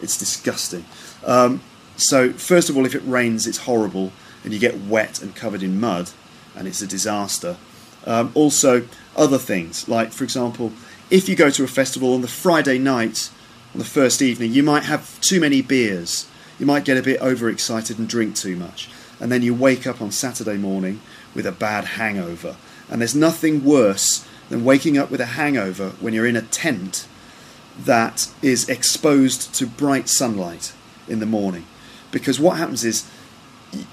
It's 0.00 0.16
disgusting. 0.16 0.84
Um, 1.24 1.60
so 1.96 2.32
first 2.32 2.68
of 2.68 2.76
all, 2.76 2.86
if 2.86 2.94
it 2.94 3.02
rains, 3.04 3.46
it's 3.46 3.58
horrible, 3.58 4.12
and 4.44 4.52
you 4.52 4.58
get 4.58 4.78
wet 4.80 5.22
and 5.22 5.34
covered 5.34 5.62
in 5.62 5.80
mud, 5.80 6.10
and 6.56 6.66
it's 6.66 6.82
a 6.82 6.86
disaster. 6.86 7.56
Um, 8.04 8.32
also, 8.34 8.86
other 9.16 9.38
things 9.38 9.88
like, 9.88 10.12
for 10.12 10.24
example, 10.24 10.72
if 11.10 11.28
you 11.28 11.36
go 11.36 11.50
to 11.50 11.64
a 11.64 11.68
festival 11.68 12.14
on 12.14 12.20
the 12.20 12.28
Friday 12.28 12.78
night, 12.78 13.30
on 13.74 13.78
the 13.78 13.84
first 13.84 14.22
evening, 14.22 14.52
you 14.52 14.62
might 14.62 14.84
have 14.84 15.20
too 15.20 15.40
many 15.40 15.62
beers. 15.62 16.26
You 16.58 16.66
might 16.66 16.84
get 16.84 16.96
a 16.96 17.02
bit 17.02 17.20
overexcited 17.20 17.98
and 17.98 18.08
drink 18.08 18.36
too 18.36 18.56
much. 18.56 18.88
And 19.20 19.30
then 19.30 19.42
you 19.42 19.54
wake 19.54 19.86
up 19.86 20.02
on 20.02 20.10
Saturday 20.10 20.56
morning 20.56 21.00
with 21.34 21.46
a 21.46 21.52
bad 21.52 21.84
hangover. 21.84 22.56
And 22.90 23.00
there's 23.00 23.14
nothing 23.14 23.64
worse 23.64 24.26
than 24.48 24.64
waking 24.64 24.98
up 24.98 25.10
with 25.10 25.20
a 25.20 25.26
hangover 25.26 25.90
when 26.00 26.12
you're 26.12 26.26
in 26.26 26.36
a 26.36 26.42
tent 26.42 27.06
that 27.78 28.28
is 28.42 28.68
exposed 28.68 29.54
to 29.54 29.66
bright 29.66 30.08
sunlight 30.08 30.72
in 31.08 31.20
the 31.20 31.26
morning. 31.26 31.66
Because 32.10 32.38
what 32.38 32.58
happens 32.58 32.84
is 32.84 33.08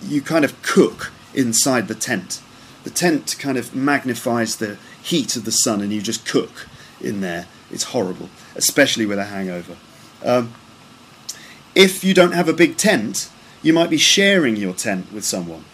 you 0.02 0.22
kind 0.22 0.44
of 0.44 0.62
cook 0.62 1.12
inside 1.34 1.88
the 1.88 1.96
tent. 1.96 2.42
The 2.84 2.90
tent 2.90 3.36
kind 3.40 3.58
of 3.58 3.74
magnifies 3.74 4.58
the 4.58 4.78
heat 5.02 5.36
of 5.36 5.46
the 5.46 5.52
sun 5.52 5.82
and 5.82 5.94
you 5.94 6.02
just 6.02 6.26
cook 6.26 6.68
in 7.00 7.22
there. 7.22 7.48
It's 7.72 7.86
horrible, 7.86 8.30
especially 8.56 9.06
with 9.06 9.20
a 9.20 9.26
hangover. 9.26 9.78
Um, 10.24 10.54
if 11.76 12.04
you 12.04 12.14
don't 12.14 12.34
have 12.34 12.50
a 12.50 12.54
big 12.54 12.78
tent, 12.78 13.30
you 13.62 13.74
might 13.74 13.90
be 13.90 13.98
sharing 13.98 14.56
your 14.56 14.74
tent 14.74 15.12
with 15.12 15.24
someone, 15.24 15.66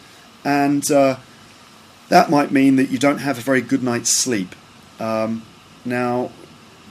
and 0.43 0.89
uh, 0.91 1.17
that 2.09 2.29
might 2.29 2.51
mean 2.51 2.75
that 2.75 2.89
you 2.89 2.97
don't 2.97 3.19
have 3.19 3.37
a 3.37 3.41
very 3.41 3.61
good 3.61 3.83
night's 3.83 4.15
sleep. 4.15 4.55
Um, 4.99 5.43
now, 5.83 6.31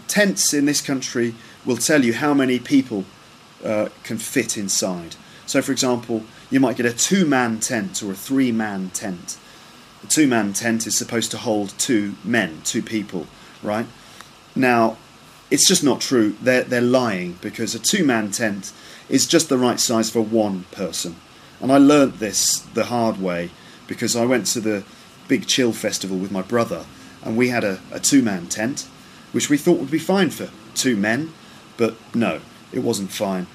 tents 0.08 0.52
in 0.52 0.66
this 0.66 0.80
country 0.80 1.34
will 1.64 1.76
tell 1.76 2.04
you 2.04 2.14
how 2.14 2.34
many 2.34 2.58
people 2.58 3.04
uh, 3.64 3.88
can 4.02 4.18
fit 4.18 4.58
inside. 4.58 5.16
So, 5.46 5.62
for 5.62 5.72
example, 5.72 6.24
you 6.50 6.60
might 6.60 6.76
get 6.76 6.86
a 6.86 6.92
two 6.92 7.26
man 7.26 7.60
tent 7.60 8.02
or 8.02 8.12
a 8.12 8.16
three 8.16 8.52
man 8.52 8.90
tent. 8.90 9.38
A 10.02 10.06
two 10.06 10.26
man 10.26 10.52
tent 10.52 10.86
is 10.86 10.96
supposed 10.96 11.30
to 11.30 11.38
hold 11.38 11.78
two 11.78 12.14
men, 12.24 12.60
two 12.64 12.82
people, 12.82 13.26
right? 13.62 13.86
Now, 14.54 14.96
it's 15.50 15.68
just 15.68 15.84
not 15.84 16.00
true. 16.00 16.36
They're, 16.40 16.64
they're 16.64 16.80
lying 16.80 17.38
because 17.40 17.74
a 17.74 17.78
two 17.78 18.04
man 18.04 18.30
tent 18.30 18.72
is 19.08 19.26
just 19.26 19.48
the 19.48 19.58
right 19.58 19.78
size 19.78 20.10
for 20.10 20.22
one 20.22 20.64
person. 20.72 21.16
And 21.60 21.70
I 21.70 21.78
learnt 21.78 22.18
this 22.18 22.60
the 22.60 22.84
hard 22.84 23.20
way 23.20 23.50
because 23.86 24.16
I 24.16 24.24
went 24.24 24.46
to 24.48 24.60
the 24.60 24.84
Big 25.28 25.46
Chill 25.46 25.72
Festival 25.72 26.16
with 26.16 26.30
my 26.30 26.42
brother 26.42 26.84
and 27.22 27.36
we 27.36 27.48
had 27.48 27.64
a, 27.64 27.80
a 27.90 28.00
two 28.00 28.22
man 28.22 28.46
tent, 28.46 28.86
which 29.32 29.48
we 29.48 29.56
thought 29.56 29.78
would 29.78 29.90
be 29.90 29.98
fine 29.98 30.30
for 30.30 30.50
two 30.74 30.96
men, 30.96 31.32
but 31.76 31.94
no, 32.14 32.40
it 32.72 32.80
wasn't 32.80 33.10
fine. 33.10 33.46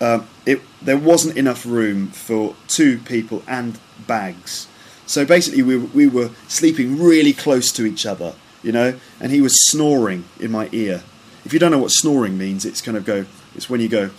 Um, 0.00 0.26
it, 0.44 0.60
there 0.82 0.98
wasn't 0.98 1.36
enough 1.38 1.64
room 1.64 2.08
for 2.08 2.56
two 2.68 2.98
people 2.98 3.42
and 3.46 3.78
bags. 4.06 4.68
So 5.06 5.24
basically, 5.24 5.62
we, 5.62 5.76
we 5.76 6.06
were 6.06 6.30
sleeping 6.48 6.98
really 6.98 7.32
close 7.32 7.70
to 7.72 7.86
each 7.86 8.04
other 8.04 8.34
you 8.64 8.72
know, 8.72 8.94
and 9.20 9.30
he 9.30 9.40
was 9.40 9.68
snoring 9.68 10.24
in 10.40 10.50
my 10.50 10.68
ear. 10.72 11.02
If 11.44 11.52
you 11.52 11.58
don't 11.58 11.70
know 11.70 11.78
what 11.78 11.90
snoring 11.90 12.38
means, 12.38 12.64
it's 12.64 12.80
kind 12.80 12.96
of 12.96 13.04
go, 13.04 13.26
it's 13.54 13.68
when 13.68 13.80
you 13.80 13.88
go. 13.88 14.10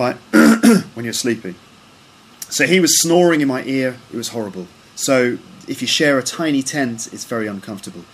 Right, 0.00 0.16
when 0.94 1.04
you're 1.04 1.12
sleeping. 1.12 1.56
So 2.48 2.66
he 2.66 2.80
was 2.80 3.02
snoring 3.02 3.42
in 3.42 3.48
my 3.48 3.62
ear, 3.64 3.98
it 4.10 4.16
was 4.16 4.28
horrible. 4.28 4.66
So 4.94 5.36
if 5.68 5.82
you 5.82 5.86
share 5.86 6.18
a 6.18 6.22
tiny 6.22 6.62
tent, 6.62 7.12
it's 7.12 7.26
very 7.26 7.46
uncomfortable. 7.46 8.06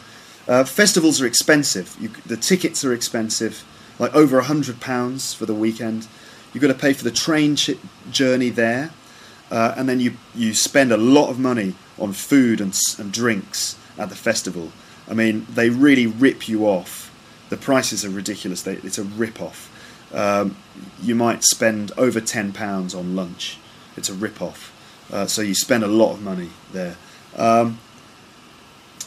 Uh, 0.48 0.64
festivals 0.64 1.20
are 1.20 1.26
expensive. 1.26 1.96
You, 2.00 2.08
the 2.26 2.36
tickets 2.36 2.84
are 2.84 2.92
expensive, 2.92 3.64
like 4.00 4.12
over 4.16 4.40
a 4.40 4.42
hundred 4.42 4.80
pounds 4.80 5.32
for 5.32 5.46
the 5.46 5.54
weekend. 5.54 6.08
You've 6.52 6.62
got 6.62 6.72
to 6.72 6.74
pay 6.74 6.92
for 6.92 7.04
the 7.04 7.12
train 7.12 7.56
journey 8.10 8.50
there 8.50 8.90
uh, 9.52 9.74
and 9.76 9.88
then 9.88 10.00
you 10.00 10.14
you 10.34 10.54
spend 10.54 10.90
a 10.90 10.96
lot 10.96 11.30
of 11.30 11.38
money 11.38 11.76
on 12.00 12.12
food 12.12 12.60
and, 12.60 12.76
and 12.98 13.12
drinks 13.12 13.78
at 13.96 14.08
the 14.08 14.16
festival. 14.16 14.72
I 15.08 15.14
mean, 15.14 15.46
they 15.48 15.70
really 15.70 16.08
rip 16.08 16.48
you 16.48 16.66
off. 16.66 17.12
The 17.48 17.56
prices 17.56 18.04
are 18.04 18.10
ridiculous. 18.10 18.62
They, 18.62 18.74
it's 18.78 18.98
a 18.98 19.04
rip 19.04 19.40
off. 19.40 19.70
Um, 20.16 20.56
you 21.00 21.14
might 21.14 21.44
spend 21.44 21.92
over 21.96 22.20
ten 22.20 22.52
pounds 22.52 22.94
on 22.94 23.14
lunch. 23.14 23.58
It's 23.96 24.08
a 24.08 24.14
rip 24.14 24.42
off. 24.42 24.72
Uh, 25.12 25.26
so 25.26 25.42
you 25.42 25.54
spend 25.54 25.84
a 25.84 25.88
lot 25.88 26.14
of 26.14 26.22
money 26.22 26.50
there. 26.72 26.96
Um, 27.36 27.78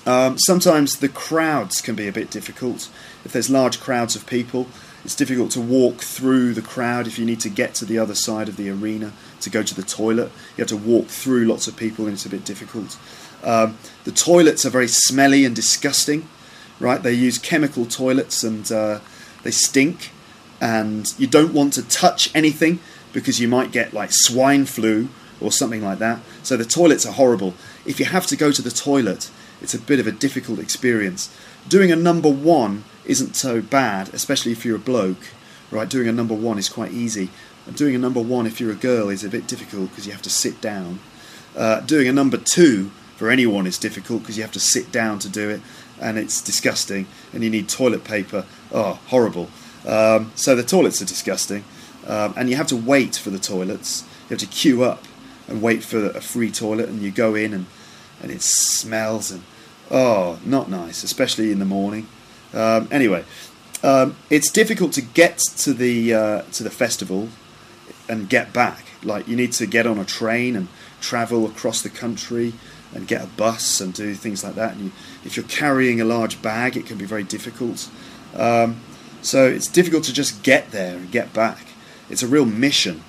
um, 0.06 0.38
sometimes 0.40 1.00
the 1.00 1.10
crowds 1.10 1.82
can 1.82 1.96
be 1.96 2.08
a 2.08 2.12
bit 2.14 2.32
difficult. 2.32 2.90
If 3.26 3.34
there's 3.34 3.50
large 3.50 3.80
crowds 3.82 4.16
of 4.16 4.26
people, 4.26 4.68
it's 5.04 5.16
difficult 5.16 5.52
to 5.52 5.62
walk 5.62 5.98
through 5.98 6.54
the 6.54 6.62
crowd 6.62 7.08
if 7.08 7.20
you 7.20 7.26
need 7.26 7.40
to 7.42 7.50
get 7.50 7.74
to 7.76 7.86
the 7.86 8.00
other 8.00 8.16
side 8.16 8.48
of 8.48 8.56
the 8.56 8.70
arena 8.70 9.12
to 9.42 9.50
go 9.50 9.62
to 9.64 9.76
the 9.76 9.84
toilet. 9.84 10.32
You 10.56 10.62
have 10.62 10.68
to 10.70 10.78
walk 10.78 11.08
through 11.08 11.46
lots 11.46 11.68
of 11.68 11.76
people, 11.76 12.06
and 12.06 12.14
it's 12.14 12.26
a 12.26 12.30
bit 12.30 12.46
difficult. 12.46 12.98
Um, 13.44 13.78
the 14.04 14.12
toilets 14.12 14.66
are 14.66 14.70
very 14.70 14.88
smelly 14.88 15.46
and 15.46 15.56
disgusting, 15.56 16.28
right? 16.80 17.02
They 17.02 17.14
use 17.14 17.38
chemical 17.38 17.86
toilets 17.86 18.44
and 18.44 18.70
uh, 18.72 19.00
they 19.44 19.52
stink, 19.52 20.12
and 20.62 21.14
you 21.18 21.28
don't 21.28 21.54
want 21.54 21.74
to 21.74 21.88
touch 21.88 22.34
anything 22.36 22.80
because 23.14 23.40
you 23.40 23.48
might 23.48 23.72
get 23.72 23.94
like 23.94 24.12
swine 24.12 24.66
flu 24.66 25.10
or 25.42 25.52
something 25.52 25.84
like 25.84 26.00
that. 26.00 26.20
So 26.44 26.58
the 26.58 26.66
toilets 26.66 27.06
are 27.06 27.14
horrible. 27.14 27.54
If 27.86 28.00
you 28.00 28.06
have 28.06 28.28
to 28.28 28.36
go 28.36 28.52
to 28.52 28.62
the 28.62 28.72
toilet, 28.72 29.32
it's 29.62 29.74
a 29.74 29.80
bit 29.80 30.00
of 30.00 30.08
a 30.08 30.12
difficult 30.12 30.60
experience. 30.60 31.36
Doing 31.68 31.92
a 31.92 31.96
number 31.96 32.30
one 32.30 32.84
isn't 33.06 33.36
so 33.36 33.62
bad, 33.62 34.14
especially 34.14 34.52
if 34.52 34.66
you're 34.66 34.76
a 34.76 34.80
bloke. 34.80 35.28
Right, 35.72 35.90
doing 35.90 36.08
a 36.08 36.12
number 36.12 36.34
one 36.34 36.58
is 36.58 36.68
quite 36.68 36.92
easy. 36.92 37.30
Doing 37.76 37.94
a 37.94 38.00
number 38.00 38.22
one 38.22 38.48
if 38.48 38.60
you're 38.60 38.72
a 38.72 38.76
girl 38.76 39.10
is 39.10 39.24
a 39.24 39.30
bit 39.30 39.48
difficult 39.48 39.90
because 39.90 40.08
you 40.08 40.14
have 40.14 40.22
to 40.24 40.30
sit 40.30 40.60
down. 40.62 41.00
Uh, 41.56 41.82
doing 41.82 42.08
a 42.08 42.14
number 42.14 42.38
two 42.38 42.90
for 43.16 43.30
anyone 43.30 43.68
is 43.68 43.78
difficult 43.78 44.22
because 44.22 44.38
you 44.38 44.44
have 44.44 44.52
to 44.54 44.60
sit 44.60 44.92
down 44.92 45.20
to 45.20 45.30
do 45.30 45.50
it, 45.50 45.62
and 46.02 46.18
it's 46.18 46.42
disgusting. 46.42 47.06
And 47.34 47.44
you 47.44 47.50
need 47.50 47.70
toilet 47.70 48.04
paper. 48.04 48.46
Oh, 48.72 49.00
horrible. 49.08 49.50
Um, 49.88 50.32
so 50.36 50.56
the 50.56 50.64
toilets 50.64 51.02
are 51.02 51.06
disgusting, 51.06 51.64
um, 52.08 52.34
and 52.38 52.50
you 52.50 52.56
have 52.56 52.68
to 52.68 52.76
wait 52.76 53.16
for 53.16 53.30
the 53.30 53.40
toilets. 53.40 54.04
You 54.24 54.36
have 54.36 54.40
to 54.40 54.46
queue 54.46 54.84
up 54.84 55.04
and 55.48 55.62
wait 55.62 55.84
for 55.84 56.08
a 56.08 56.22
free 56.22 56.52
toilet, 56.52 56.90
and 56.90 57.02
you 57.02 57.12
go 57.12 57.36
in 57.36 57.54
and 57.54 57.66
and 58.22 58.32
it 58.32 58.42
smells 58.42 59.32
and 59.32 59.44
oh, 59.92 60.40
not 60.46 60.70
nice, 60.70 61.04
especially 61.04 61.52
in 61.52 61.60
the 61.60 61.66
morning. 61.66 62.08
Um, 62.54 62.88
anyway, 62.92 63.24
um, 63.84 64.16
it's 64.30 64.52
difficult 64.52 64.94
to 64.94 65.02
get 65.02 65.38
to 65.38 65.74
the 65.74 66.14
uh, 66.14 66.42
to 66.54 66.64
the 66.64 66.70
festival 66.70 67.30
and 68.08 68.30
get 68.30 68.54
back. 68.54 68.86
Like 69.04 69.28
you 69.28 69.36
need 69.36 69.54
to 69.54 69.66
get 69.66 69.88
on 69.88 69.98
a 69.98 70.06
train 70.06 70.56
and 70.56 70.68
travel 71.00 71.46
across 71.46 71.82
the 71.82 71.90
country 71.90 72.54
and 72.94 73.08
get 73.08 73.24
a 73.24 73.28
bus 73.28 73.80
and 73.80 73.94
do 73.94 74.14
things 74.16 74.44
like 74.44 74.56
that. 74.56 74.74
And 74.74 74.86
you, 74.86 74.92
if 75.24 75.38
you're 75.38 75.46
carrying 75.46 76.02
a 76.02 76.06
large 76.06 76.42
bag, 76.42 76.76
it 76.76 76.86
can 76.86 76.98
be 76.98 77.06
very 77.06 77.24
difficult. 77.24 77.90
Um, 78.36 78.82
so 79.22 79.46
it's 79.46 79.68
difficult 79.68 80.04
to 80.06 80.14
just 80.14 80.44
get 80.44 80.72
there 80.72 80.98
and 80.98 81.12
get 81.12 81.34
back. 81.34 81.68
It's 82.10 82.24
a 82.24 82.28
real 82.28 82.46
mission 82.46 83.04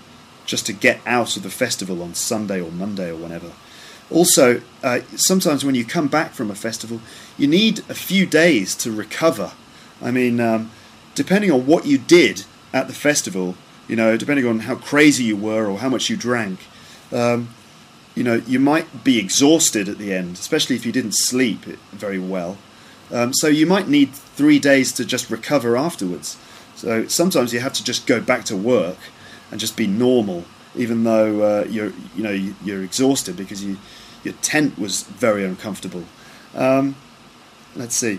just 0.47 0.67
to 0.67 0.73
get 0.73 1.01
out 1.07 1.37
of 1.37 1.43
the 1.43 1.51
festival 1.51 2.03
on 2.03 2.15
Sunday 2.15 2.61
or 2.61 2.71
Monday 2.71 3.11
or 3.11 3.17
whenever. 3.17 3.53
Also, 4.11 4.61
uh, 4.83 5.01
sometimes 5.15 5.65
when 5.65 5.77
you 5.77 5.85
come 5.85 6.09
back 6.09 6.33
from 6.33 6.51
a 6.51 6.55
festival, 6.55 7.01
you 7.39 7.47
need 7.47 7.79
a 7.89 7.95
few 7.95 8.27
days 8.27 8.75
to 8.75 8.91
recover. 8.91 9.53
I 10.03 10.11
mean, 10.11 10.41
um, 10.41 10.71
depending 11.15 11.53
on 11.53 11.67
what 11.67 11.87
you 11.87 11.99
did 11.99 12.45
at 12.73 12.89
the 12.89 12.95
festival, 12.95 13.55
you 13.87 13.95
know, 13.95 14.17
depending 14.17 14.47
on 14.47 14.61
how 14.61 14.75
crazy 14.75 15.25
you 15.25 15.37
were 15.37 15.67
or 15.67 15.79
how 15.79 15.89
much 15.89 16.11
you 16.11 16.17
drank, 16.17 16.61
um, 17.13 17.51
you 18.15 18.25
know, 18.25 18.43
you 18.47 18.59
might 18.59 19.05
be 19.05 19.19
exhausted 19.19 19.89
at 19.89 19.99
the 19.99 20.13
end, 20.13 20.35
especially 20.35 20.75
if 20.75 20.85
you 20.85 20.93
didn't 20.93 21.15
sleep 21.15 21.61
very 21.93 22.19
well. 22.19 22.59
Um, 23.13 23.33
so 23.33 23.47
you 23.47 23.67
might 23.67 23.89
need 23.89 24.11
three 24.41 24.59
days 24.59 24.91
to 24.91 25.05
just 25.05 25.29
recover 25.29 25.77
afterwards. 25.77 26.39
So 26.75 27.07
sometimes 27.09 27.53
you 27.53 27.61
have 27.61 27.75
to 27.75 27.85
just 27.85 28.07
go 28.07 28.23
back 28.23 28.45
to 28.45 28.57
work 28.57 28.97
and 29.51 29.61
just 29.61 29.77
be 29.77 29.87
normal, 29.87 30.47
even 30.75 31.05
though 31.05 31.43
uh, 31.43 31.65
you're, 31.69 31.93
you 32.17 32.23
know, 32.23 32.53
you're 32.65 32.83
exhausted 32.83 33.37
because 33.37 33.63
you, 33.63 33.77
your 34.25 34.33
tent 34.41 34.79
was 34.79 35.03
very 35.03 35.45
uncomfortable. 35.45 36.05
Um, 36.55 36.97
let's 37.77 37.95
see. 37.95 38.19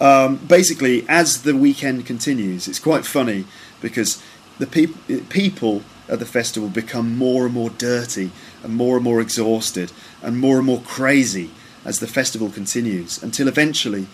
Um, 0.00 0.36
basically, 0.36 1.04
as 1.08 1.42
the 1.42 1.56
weekend 1.56 2.06
continues, 2.06 2.68
it's 2.68 2.78
quite 2.78 3.04
funny 3.04 3.44
because 3.80 4.22
the 4.60 4.68
peop- 4.68 5.28
people 5.30 5.82
at 6.08 6.20
the 6.20 6.26
festival 6.26 6.68
become 6.68 7.18
more 7.18 7.46
and 7.46 7.54
more 7.54 7.70
dirty 7.70 8.30
and 8.62 8.76
more 8.76 8.94
and 8.94 9.04
more 9.04 9.20
exhausted 9.20 9.90
and 10.22 10.38
more 10.38 10.58
and 10.58 10.66
more 10.66 10.82
crazy 10.82 11.50
as 11.84 11.98
the 11.98 12.06
festival 12.06 12.50
continues 12.50 13.20
until 13.20 13.48
eventually, 13.48 14.06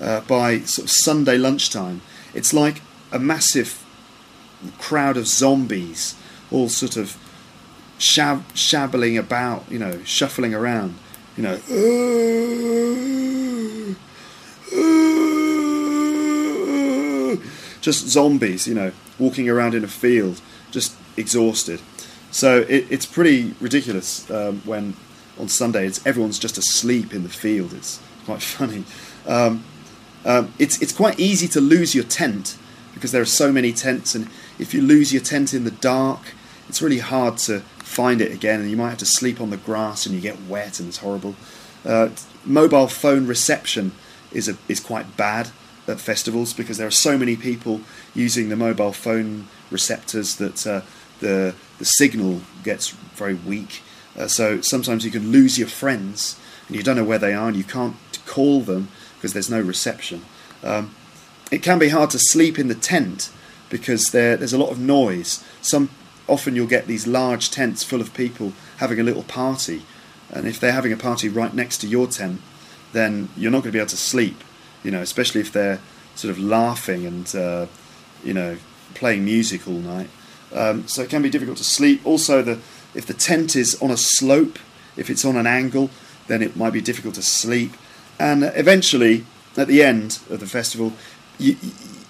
uh, 0.00 0.20
by 0.22 0.60
sort 0.60 0.86
of 0.86 0.90
Sunday 0.90 1.36
lunchtime, 1.36 2.00
it's 2.34 2.52
like 2.52 2.82
a 3.12 3.18
massive 3.18 3.84
crowd 4.78 5.16
of 5.16 5.26
zombies 5.26 6.14
all 6.50 6.68
sort 6.68 6.96
of 6.96 7.16
shab- 7.98 8.44
shabbling 8.54 9.16
about, 9.16 9.64
you 9.70 9.78
know, 9.78 10.02
shuffling 10.04 10.54
around, 10.54 10.96
you 11.36 11.42
know. 11.42 11.56
Just 17.80 18.08
zombies, 18.08 18.66
you 18.66 18.74
know, 18.74 18.92
walking 19.18 19.48
around 19.48 19.74
in 19.74 19.84
a 19.84 19.88
field, 19.88 20.40
just 20.70 20.94
exhausted. 21.16 21.80
So 22.30 22.60
it, 22.68 22.86
it's 22.90 23.06
pretty 23.06 23.54
ridiculous 23.60 24.30
um, 24.30 24.62
when 24.64 24.94
on 25.38 25.48
Sunday 25.48 25.86
it's 25.86 26.04
everyone's 26.06 26.38
just 26.38 26.58
asleep 26.58 27.14
in 27.14 27.22
the 27.22 27.28
field. 27.28 27.72
It's 27.72 28.00
quite 28.24 28.42
funny. 28.58 28.84
Um, 29.26 29.64
um, 30.24 30.52
it's 30.58 30.80
it's 30.82 30.92
quite 30.92 31.18
easy 31.18 31.48
to 31.48 31.60
lose 31.60 31.94
your 31.94 32.04
tent 32.04 32.58
because 32.94 33.12
there 33.12 33.22
are 33.22 33.26
so 33.26 33.52
many 33.52 33.72
tents, 33.72 34.14
and 34.14 34.28
if 34.58 34.74
you 34.74 34.82
lose 34.82 35.12
your 35.12 35.22
tent 35.22 35.54
in 35.54 35.64
the 35.64 35.70
dark, 35.70 36.34
it's 36.68 36.82
really 36.82 36.98
hard 36.98 37.38
to 37.38 37.60
find 37.78 38.20
it 38.20 38.32
again, 38.32 38.60
and 38.60 38.70
you 38.70 38.76
might 38.76 38.90
have 38.90 38.98
to 38.98 39.06
sleep 39.06 39.40
on 39.40 39.50
the 39.50 39.56
grass, 39.56 40.06
and 40.06 40.14
you 40.14 40.20
get 40.20 40.40
wet, 40.42 40.78
and 40.78 40.88
it's 40.88 40.98
horrible. 40.98 41.34
Uh, 41.84 42.10
mobile 42.44 42.86
phone 42.86 43.26
reception 43.26 43.92
is 44.32 44.48
a, 44.48 44.56
is 44.68 44.80
quite 44.80 45.16
bad 45.16 45.50
at 45.88 46.00
festivals 46.00 46.52
because 46.52 46.78
there 46.78 46.86
are 46.86 46.92
so 46.92 47.18
many 47.18 47.36
people 47.36 47.80
using 48.14 48.48
the 48.48 48.56
mobile 48.56 48.92
phone 48.92 49.46
receptors 49.70 50.36
that 50.36 50.66
uh, 50.66 50.80
the 51.20 51.54
the 51.78 51.84
signal 51.84 52.42
gets 52.62 52.90
very 52.90 53.34
weak. 53.34 53.82
Uh, 54.16 54.26
so 54.26 54.60
sometimes 54.60 55.04
you 55.04 55.10
can 55.10 55.32
lose 55.32 55.58
your 55.58 55.68
friends 55.68 56.38
and 56.68 56.76
you 56.76 56.82
don't 56.82 56.96
know 56.96 57.04
where 57.04 57.18
they 57.18 57.32
are 57.32 57.48
and 57.48 57.56
you 57.56 57.64
can't 57.64 57.96
call 58.26 58.60
them 58.60 58.88
because 59.20 59.34
there's 59.34 59.50
no 59.50 59.60
reception. 59.60 60.24
Um, 60.64 60.94
it 61.50 61.62
can 61.62 61.78
be 61.78 61.90
hard 61.90 62.08
to 62.10 62.18
sleep 62.18 62.58
in 62.58 62.68
the 62.68 62.74
tent 62.74 63.30
because 63.68 64.06
there, 64.12 64.36
there's 64.36 64.54
a 64.54 64.58
lot 64.58 64.70
of 64.70 64.78
noise. 64.78 65.44
Some 65.60 65.90
often 66.26 66.56
you'll 66.56 66.66
get 66.66 66.86
these 66.86 67.06
large 67.06 67.50
tents 67.50 67.82
full 67.84 68.00
of 68.00 68.14
people 68.14 68.54
having 68.78 68.98
a 68.98 69.02
little 69.02 69.24
party, 69.24 69.82
and 70.30 70.46
if 70.46 70.58
they're 70.58 70.72
having 70.72 70.92
a 70.92 70.96
party 70.96 71.28
right 71.28 71.52
next 71.52 71.78
to 71.78 71.86
your 71.86 72.06
tent, 72.06 72.40
then 72.92 73.28
you're 73.36 73.50
not 73.50 73.58
going 73.58 73.72
to 73.72 73.72
be 73.72 73.78
able 73.78 73.88
to 73.88 73.96
sleep. 73.96 74.42
You 74.82 74.90
know, 74.90 75.02
especially 75.02 75.42
if 75.42 75.52
they're 75.52 75.80
sort 76.14 76.30
of 76.30 76.38
laughing 76.38 77.04
and 77.04 77.34
uh, 77.34 77.66
you 78.24 78.32
know 78.32 78.56
playing 78.94 79.24
music 79.24 79.68
all 79.68 79.74
night. 79.74 80.08
Um, 80.52 80.88
so 80.88 81.02
it 81.02 81.10
can 81.10 81.22
be 81.22 81.30
difficult 81.30 81.58
to 81.58 81.64
sleep. 81.64 82.00
Also, 82.04 82.42
the 82.42 82.58
if 82.94 83.06
the 83.06 83.14
tent 83.14 83.54
is 83.54 83.80
on 83.82 83.90
a 83.90 83.96
slope, 83.96 84.58
if 84.96 85.10
it's 85.10 85.24
on 85.24 85.36
an 85.36 85.46
angle, 85.46 85.90
then 86.26 86.42
it 86.42 86.56
might 86.56 86.72
be 86.72 86.80
difficult 86.80 87.14
to 87.16 87.22
sleep. 87.22 87.72
And 88.20 88.52
eventually, 88.54 89.24
at 89.56 89.66
the 89.66 89.82
end 89.82 90.18
of 90.28 90.40
the 90.40 90.46
festival, 90.46 90.92
you, 91.38 91.56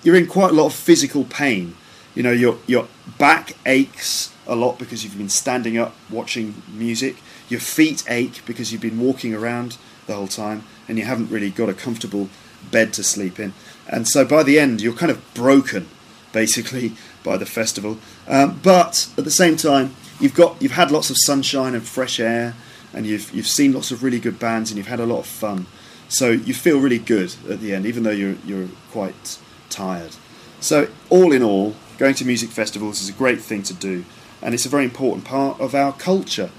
you're 0.03 0.17
in 0.17 0.27
quite 0.27 0.51
a 0.51 0.55
lot 0.55 0.67
of 0.67 0.75
physical 0.75 1.23
pain. 1.25 1.77
You 2.17 2.25
know, 2.25 2.33
your 2.33 2.59
your 2.67 2.89
back 3.17 3.53
aches 3.65 4.35
a 4.49 4.57
lot 4.57 4.81
because 4.81 5.05
you've 5.05 5.17
been 5.17 5.29
standing 5.29 5.79
up 5.79 5.95
watching 6.11 6.63
music. 6.69 7.17
Your 7.49 7.61
feet 7.61 8.03
ache 8.09 8.43
because 8.45 8.73
you've 8.73 8.83
been 8.83 8.99
walking 8.99 9.35
around 9.35 9.79
the 10.09 10.15
whole 10.15 10.27
time 10.27 10.65
and 10.89 10.99
you 10.99 11.05
haven't 11.05 11.31
really 11.31 11.51
got 11.51 11.69
a 11.69 11.75
comfortable 11.75 12.29
bed 12.73 12.93
to 12.95 13.05
sleep 13.05 13.39
in. 13.39 13.53
And 13.89 14.09
so 14.09 14.25
by 14.25 14.43
the 14.43 14.59
end, 14.59 14.81
you're 14.81 14.93
kind 14.93 15.13
of 15.13 15.23
broken, 15.35 15.89
basically, 16.33 16.95
by 17.23 17.37
the 17.37 17.47
festival. 17.47 17.99
Um, 18.27 18.59
but 18.65 19.09
at 19.17 19.25
the 19.25 19.31
same 19.31 19.57
time, 19.57 19.95
you've 20.19 20.35
got 20.35 20.61
you've 20.61 20.73
had 20.73 20.91
lots 20.91 21.09
of 21.09 21.17
sunshine 21.21 21.77
and 21.77 21.85
fresh 21.85 22.19
air, 22.19 22.57
and 22.93 23.07
you've 23.07 23.33
you've 23.33 23.47
seen 23.47 23.73
lots 23.73 23.93
of 23.93 24.03
really 24.03 24.19
good 24.19 24.41
bands, 24.41 24.73
and 24.73 24.77
you've 24.77 24.89
had 24.89 24.99
a 24.99 25.07
lot 25.07 25.21
of 25.21 25.27
fun. 25.27 25.67
So 26.11 26.31
you 26.31 26.55
feel 26.55 26.81
really 26.81 26.99
good 26.99 27.35
at 27.49 27.61
the 27.61 27.73
end, 27.75 27.87
even 27.87 28.03
though 28.03 28.11
you're 28.11 28.37
you're 28.45 28.69
quite 28.91 29.39
tired. 29.71 30.17
So 30.61 30.89
all 31.09 31.33
in 31.33 31.43
all, 31.43 31.75
going 31.99 32.15
to 32.17 32.25
music 32.25 32.51
festivals 32.51 33.01
is 33.01 33.09
a 33.09 33.13
great 33.13 33.41
thing 33.41 33.63
to 33.63 33.75
do, 33.75 34.05
and 34.43 34.53
it's 34.53 34.67
a 34.67 34.69
very 34.69 34.85
important 34.85 35.25
part 35.25 35.59
of 35.61 35.75
our 35.75 35.93
culture. 35.93 36.51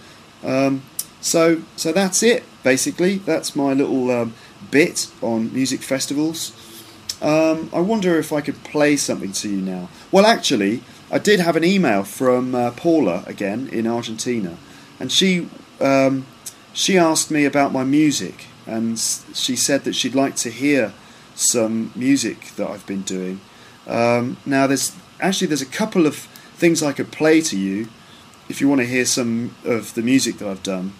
Um, 0.44 0.82
so 1.20 1.62
so 1.76 1.92
that's 1.92 2.24
it 2.24 2.44
basically. 2.64 3.18
That's 3.18 3.56
my 3.56 3.74
little 3.74 4.10
um, 4.10 4.34
bit 4.72 5.12
on 5.22 5.54
music 5.54 5.82
festivals. 5.82 6.54
Um, 7.22 7.70
I 7.74 7.82
wonder 7.82 8.18
if 8.18 8.32
I 8.34 8.42
could 8.42 8.64
play 8.64 8.98
something 8.98 9.32
to 9.34 9.50
you 9.50 9.62
now. 9.62 9.90
Well, 10.12 10.26
actually, 10.26 10.82
I 11.12 11.20
did 11.20 11.40
have 11.40 11.56
an 11.56 11.64
email 11.64 12.04
from 12.04 12.56
uh, 12.56 12.72
Paula 12.72 13.24
again 13.28 13.68
in 13.68 13.86
Argentina, 13.86 14.58
and 15.00 15.12
she 15.12 15.50
um, 15.82 16.26
she 16.74 16.98
asked 16.98 17.30
me 17.30 17.46
about 17.46 17.74
my 17.74 17.84
music, 17.84 18.46
and 18.72 18.98
she 18.98 19.56
said 19.56 19.84
that 19.84 19.94
she'd 19.94 20.16
like 20.16 20.36
to 20.38 20.50
hear 20.50 20.94
some 21.36 21.92
music 21.94 22.56
that 22.56 22.70
I've 22.70 22.86
been 22.86 23.02
doing. 23.02 23.42
Um, 23.86 24.38
now, 24.46 24.66
there's 24.66 24.96
actually 25.20 25.48
there's 25.48 25.62
a 25.62 25.66
couple 25.66 26.06
of 26.08 26.16
things 26.16 26.82
I 26.82 26.94
could 26.94 27.12
play 27.12 27.42
to 27.42 27.58
you 27.58 27.90
if 28.48 28.62
you 28.62 28.70
want 28.70 28.80
to 28.80 28.88
hear 28.88 29.06
some 29.06 29.56
of 29.66 29.94
the 29.94 30.02
music 30.02 30.38
that 30.38 30.48
I've 30.48 30.64
done. 30.64 30.94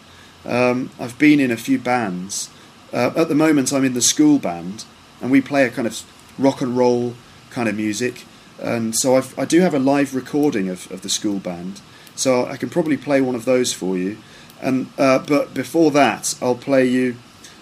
Um, 0.46 0.90
I've 1.00 1.18
been 1.18 1.40
in 1.40 1.52
a 1.52 1.58
few 1.58 1.80
bands. 1.80 2.50
Uh, 2.92 3.12
at 3.16 3.30
the 3.30 3.36
moment, 3.36 3.72
I'm 3.72 3.86
in 3.86 3.94
the 3.94 4.02
school 4.02 4.38
band, 4.38 4.84
and 5.22 5.32
we 5.32 5.40
play 5.40 5.66
a 5.66 5.70
kind 5.70 5.88
of 5.88 6.04
rock 6.38 6.62
and 6.62 6.76
roll 6.76 7.16
kind 7.52 7.70
of 7.70 7.76
music. 7.76 8.26
And 8.60 8.96
so 8.96 9.16
I've, 9.16 9.38
i 9.40 9.46
do 9.46 9.62
have 9.62 9.74
a 9.74 9.80
live 9.80 10.14
recording 10.14 10.68
of, 10.70 10.92
of 10.92 11.02
the 11.04 11.10
school 11.10 11.40
band, 11.40 11.82
so 12.16 12.46
I 12.46 12.58
can 12.58 12.70
probably 12.70 12.98
play 12.98 13.22
one 13.22 13.36
of 13.36 13.46
those 13.46 13.72
for 13.74 13.98
you. 13.98 14.18
And 14.62 14.92
uh, 14.98 15.20
but 15.20 15.54
before 15.54 15.90
that, 15.92 16.36
I'll 16.42 16.56
play 16.56 16.86
you 16.86 17.16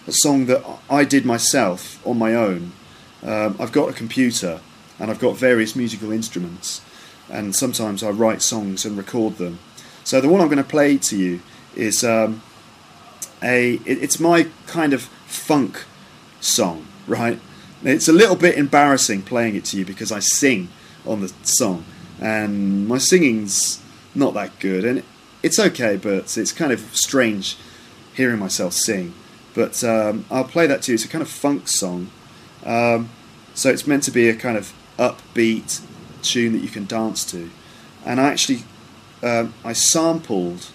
a 0.10 0.14
song 0.14 0.48
that 0.48 0.66
I 0.90 1.04
did 1.04 1.24
myself 1.26 2.06
on 2.06 2.18
my 2.18 2.34
own. 2.34 2.72
Um, 3.24 3.56
I've 3.60 3.72
got 3.72 3.90
a 3.90 3.94
computer 3.94 4.60
and 4.98 5.12
I've 5.12 5.20
got 5.20 5.38
various 5.38 5.76
musical 5.76 6.12
instruments, 6.12 6.82
and 7.30 7.56
sometimes 7.56 8.04
I 8.04 8.10
write 8.10 8.42
songs 8.42 8.86
and 8.86 8.98
record 8.98 9.38
them. 9.38 9.60
So 10.04 10.20
the 10.20 10.28
one 10.28 10.42
I'm 10.42 10.48
going 10.48 10.58
to 10.58 10.64
play 10.64 10.98
to 10.98 11.16
you 11.16 11.42
is 11.76 12.04
um, 12.04 12.42
a 13.42 13.76
it, 13.86 14.04
it's 14.04 14.20
my 14.20 14.48
kind 14.68 14.94
of 14.94 15.04
funk 15.28 15.86
song, 16.42 16.88
right? 17.08 17.40
It's 17.84 18.08
a 18.08 18.14
little 18.14 18.36
bit 18.36 18.58
embarrassing 18.58 19.22
playing 19.22 19.56
it 19.56 19.64
to 19.66 19.78
you 19.78 19.86
because 19.86 20.12
I 20.12 20.20
sing 20.20 20.70
on 21.06 21.22
the 21.22 21.32
song, 21.44 21.86
and 22.20 22.88
my 22.88 22.98
singing's 22.98 23.82
not 24.16 24.34
that 24.34 24.60
good, 24.60 24.84
and 24.84 25.04
it's 25.44 25.60
okay, 25.60 25.96
but 25.96 26.36
it's 26.36 26.52
kind 26.52 26.72
of 26.72 26.80
strange 26.96 27.58
hearing 28.16 28.40
myself 28.40 28.74
sing. 28.74 29.14
But 29.54 29.84
um, 29.84 30.26
I'll 30.30 30.44
play 30.44 30.68
that 30.68 30.84
to 30.84 30.92
you. 30.92 30.96
It's 30.96 31.06
a 31.06 31.08
kind 31.08 31.22
of 31.22 31.30
funk 31.30 31.68
song, 31.68 32.12
um, 32.66 33.10
so 33.54 33.70
it's 33.70 33.88
meant 33.88 34.04
to 34.04 34.12
be 34.12 34.30
a 34.30 34.36
kind 34.36 34.58
of 34.58 34.74
upbeat 34.98 35.82
tune 36.22 36.54
that 36.54 36.62
you 36.62 36.70
can 36.70 36.86
dance 36.86 37.24
to, 37.32 37.50
and 38.06 38.20
I 38.20 38.30
actually 38.30 38.64
um, 39.24 39.54
I 39.64 39.74
sampled 39.74 40.68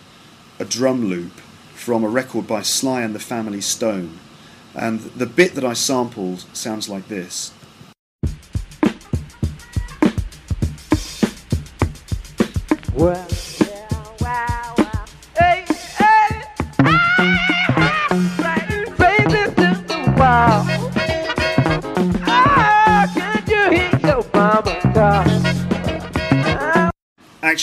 a 0.59 0.65
drum 0.65 1.07
loop 1.07 1.33
from 1.75 2.05
a 2.05 2.09
record 2.09 2.47
by 2.47 2.63
Sly 2.63 3.03
and 3.03 3.15
the 3.15 3.21
Family 3.21 3.61
Stone 3.61 4.19
and 4.75 5.01
the 5.01 5.27
bit 5.27 5.55
that 5.55 5.65
I 5.65 5.73
sampled 5.73 6.45
sounds 6.53 6.89
like 6.89 7.09
this. 7.09 7.53
Well, 12.93 13.27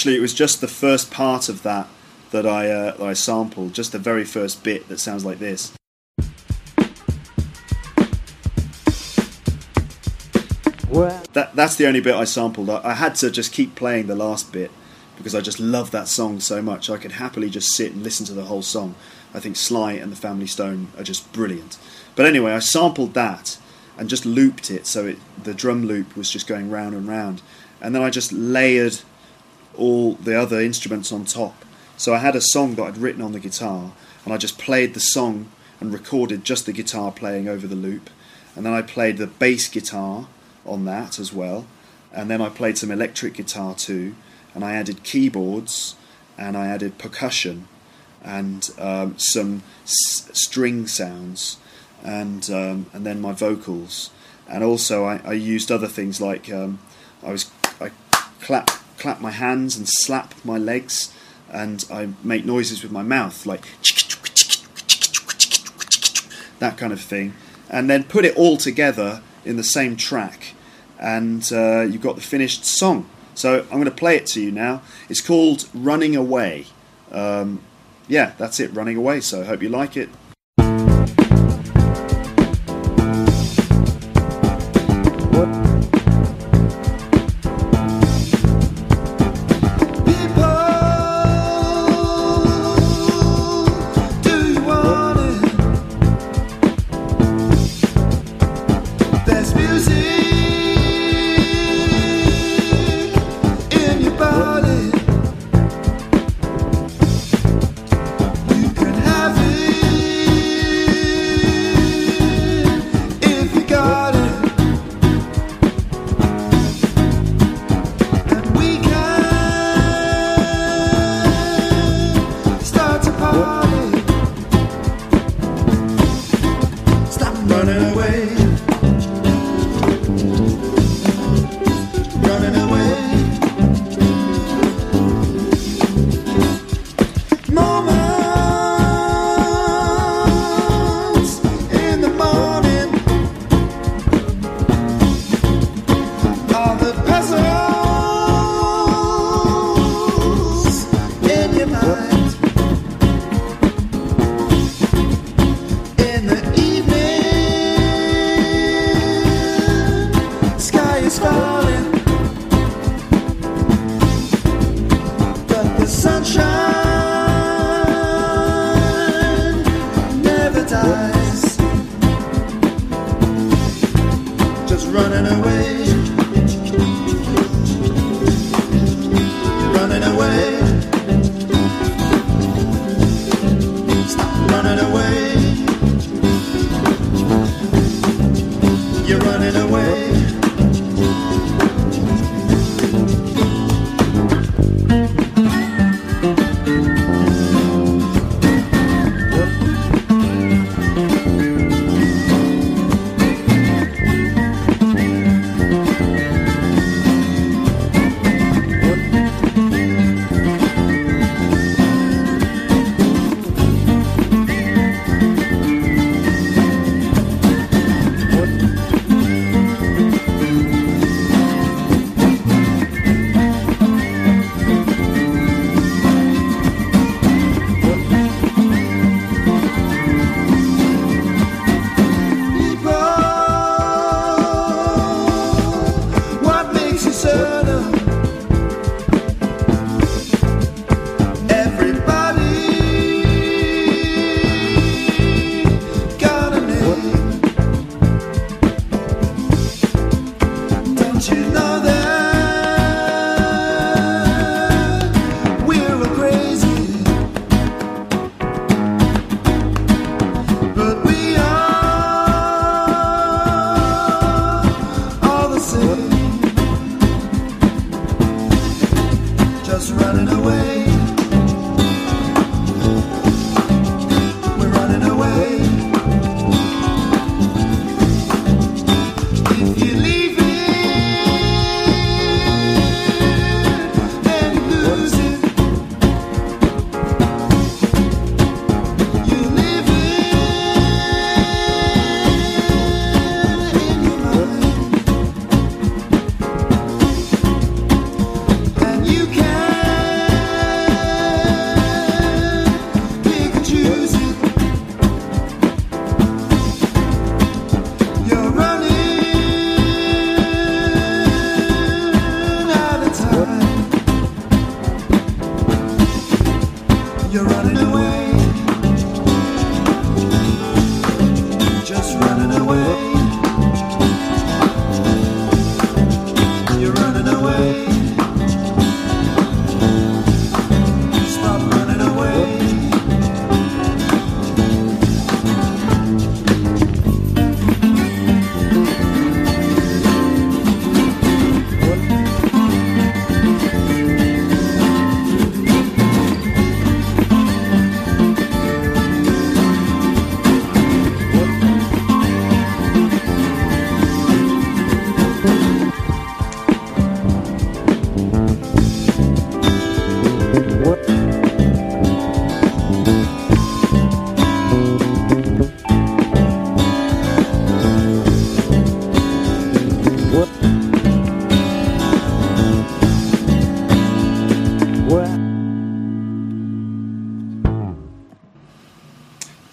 It 0.05 0.19
was 0.19 0.33
just 0.33 0.61
the 0.61 0.67
first 0.67 1.11
part 1.11 1.47
of 1.47 1.63
that 1.63 1.87
that 2.31 2.45
I 2.45 2.69
uh, 2.69 2.97
that 2.97 3.05
I 3.05 3.13
sampled, 3.13 3.73
just 3.73 3.91
the 3.91 3.99
very 3.99 4.25
first 4.25 4.63
bit 4.63 4.87
that 4.89 4.99
sounds 4.99 5.23
like 5.23 5.39
this. 5.39 5.73
That 11.33 11.55
that's 11.55 11.75
the 11.75 11.87
only 11.87 12.01
bit 12.01 12.15
I 12.15 12.25
sampled. 12.25 12.69
I, 12.69 12.81
I 12.83 12.93
had 12.93 13.15
to 13.15 13.31
just 13.31 13.53
keep 13.53 13.75
playing 13.75 14.07
the 14.07 14.15
last 14.15 14.51
bit 14.51 14.71
because 15.17 15.35
I 15.35 15.41
just 15.41 15.59
love 15.59 15.91
that 15.91 16.07
song 16.07 16.39
so 16.39 16.61
much. 16.61 16.89
I 16.89 16.97
could 16.97 17.13
happily 17.13 17.49
just 17.49 17.75
sit 17.75 17.93
and 17.93 18.03
listen 18.03 18.25
to 18.25 18.33
the 18.33 18.45
whole 18.45 18.61
song. 18.61 18.95
I 19.33 19.39
think 19.39 19.55
Sly 19.55 19.93
and 19.93 20.11
the 20.11 20.15
Family 20.15 20.47
Stone 20.47 20.89
are 20.97 21.03
just 21.03 21.31
brilliant. 21.31 21.77
But 22.15 22.25
anyway, 22.25 22.51
I 22.53 22.59
sampled 22.59 23.13
that 23.13 23.57
and 23.97 24.09
just 24.09 24.25
looped 24.25 24.71
it 24.71 24.85
so 24.87 25.05
it 25.05 25.19
the 25.41 25.53
drum 25.53 25.85
loop 25.85 26.17
was 26.17 26.29
just 26.29 26.47
going 26.47 26.69
round 26.69 26.95
and 26.95 27.07
round, 27.07 27.41
and 27.79 27.93
then 27.93 28.01
I 28.01 28.09
just 28.09 28.31
layered 28.31 29.01
all 29.81 30.13
the 30.13 30.39
other 30.39 30.61
instruments 30.61 31.11
on 31.11 31.25
top. 31.25 31.65
So 31.97 32.13
I 32.13 32.19
had 32.19 32.35
a 32.35 32.41
song 32.41 32.75
that 32.75 32.83
I'd 32.83 32.97
written 32.97 33.21
on 33.21 33.31
the 33.31 33.39
guitar, 33.39 33.91
and 34.23 34.33
I 34.33 34.37
just 34.37 34.57
played 34.57 34.93
the 34.93 34.99
song 34.99 35.51
and 35.79 35.93
recorded 35.93 36.43
just 36.43 36.65
the 36.65 36.73
guitar 36.73 37.11
playing 37.11 37.47
over 37.47 37.67
the 37.67 37.75
loop, 37.75 38.09
and 38.55 38.65
then 38.65 38.73
I 38.73 38.81
played 38.81 39.17
the 39.17 39.27
bass 39.27 39.67
guitar 39.67 40.27
on 40.65 40.85
that 40.85 41.19
as 41.19 41.33
well, 41.33 41.65
and 42.13 42.29
then 42.29 42.41
I 42.41 42.49
played 42.49 42.77
some 42.77 42.91
electric 42.91 43.33
guitar 43.33 43.75
too, 43.75 44.15
and 44.53 44.63
I 44.63 44.73
added 44.73 45.03
keyboards 45.03 45.95
and 46.37 46.57
I 46.57 46.67
added 46.67 46.97
percussion 46.97 47.67
and 48.23 48.69
um, 48.77 49.15
some 49.17 49.63
string 49.85 50.87
sounds 50.87 51.57
and 52.03 52.49
um, 52.49 52.85
and 52.93 53.05
then 53.05 53.21
my 53.21 53.31
vocals. 53.31 54.11
And 54.47 54.63
also 54.63 55.05
I, 55.05 55.21
I 55.23 55.33
used 55.33 55.71
other 55.71 55.87
things 55.87 56.19
like 56.19 56.51
um, 56.51 56.79
I 57.23 57.31
was 57.31 57.49
I 57.79 57.91
clap 58.41 58.71
clap 59.01 59.19
my 59.19 59.31
hands 59.31 59.75
and 59.75 59.87
slap 59.87 60.33
my 60.45 60.57
legs 60.57 61.13
and 61.51 61.83
I 61.91 62.09
make 62.23 62.45
noises 62.45 62.83
with 62.83 62.91
my 62.91 63.03
mouth 63.03 63.45
like 63.45 63.65
that 66.59 66.77
kind 66.77 66.93
of 66.93 67.01
thing 67.01 67.33
and 67.69 67.89
then 67.89 68.03
put 68.03 68.25
it 68.25 68.37
all 68.37 68.57
together 68.57 69.21
in 69.43 69.57
the 69.57 69.63
same 69.63 69.95
track 69.95 70.53
and 70.99 71.51
uh, 71.51 71.81
you've 71.81 72.01
got 72.01 72.15
the 72.15 72.21
finished 72.21 72.63
song 72.63 73.09
so 73.33 73.61
I'm 73.61 73.69
going 73.69 73.85
to 73.85 73.91
play 73.91 74.15
it 74.17 74.25
to 74.27 74.41
you 74.41 74.51
now. 74.51 74.81
It's 75.09 75.21
called 75.21 75.67
Running 75.73 76.15
Away. 76.15 76.67
Um, 77.11 77.61
yeah, 78.07 78.33
that's 78.37 78.59
it, 78.59 78.73
Running 78.73 78.97
Away. 78.97 79.21
So 79.21 79.41
I 79.41 79.45
hope 79.45 79.63
you 79.63 79.69
like 79.69 79.97
it. 79.97 80.09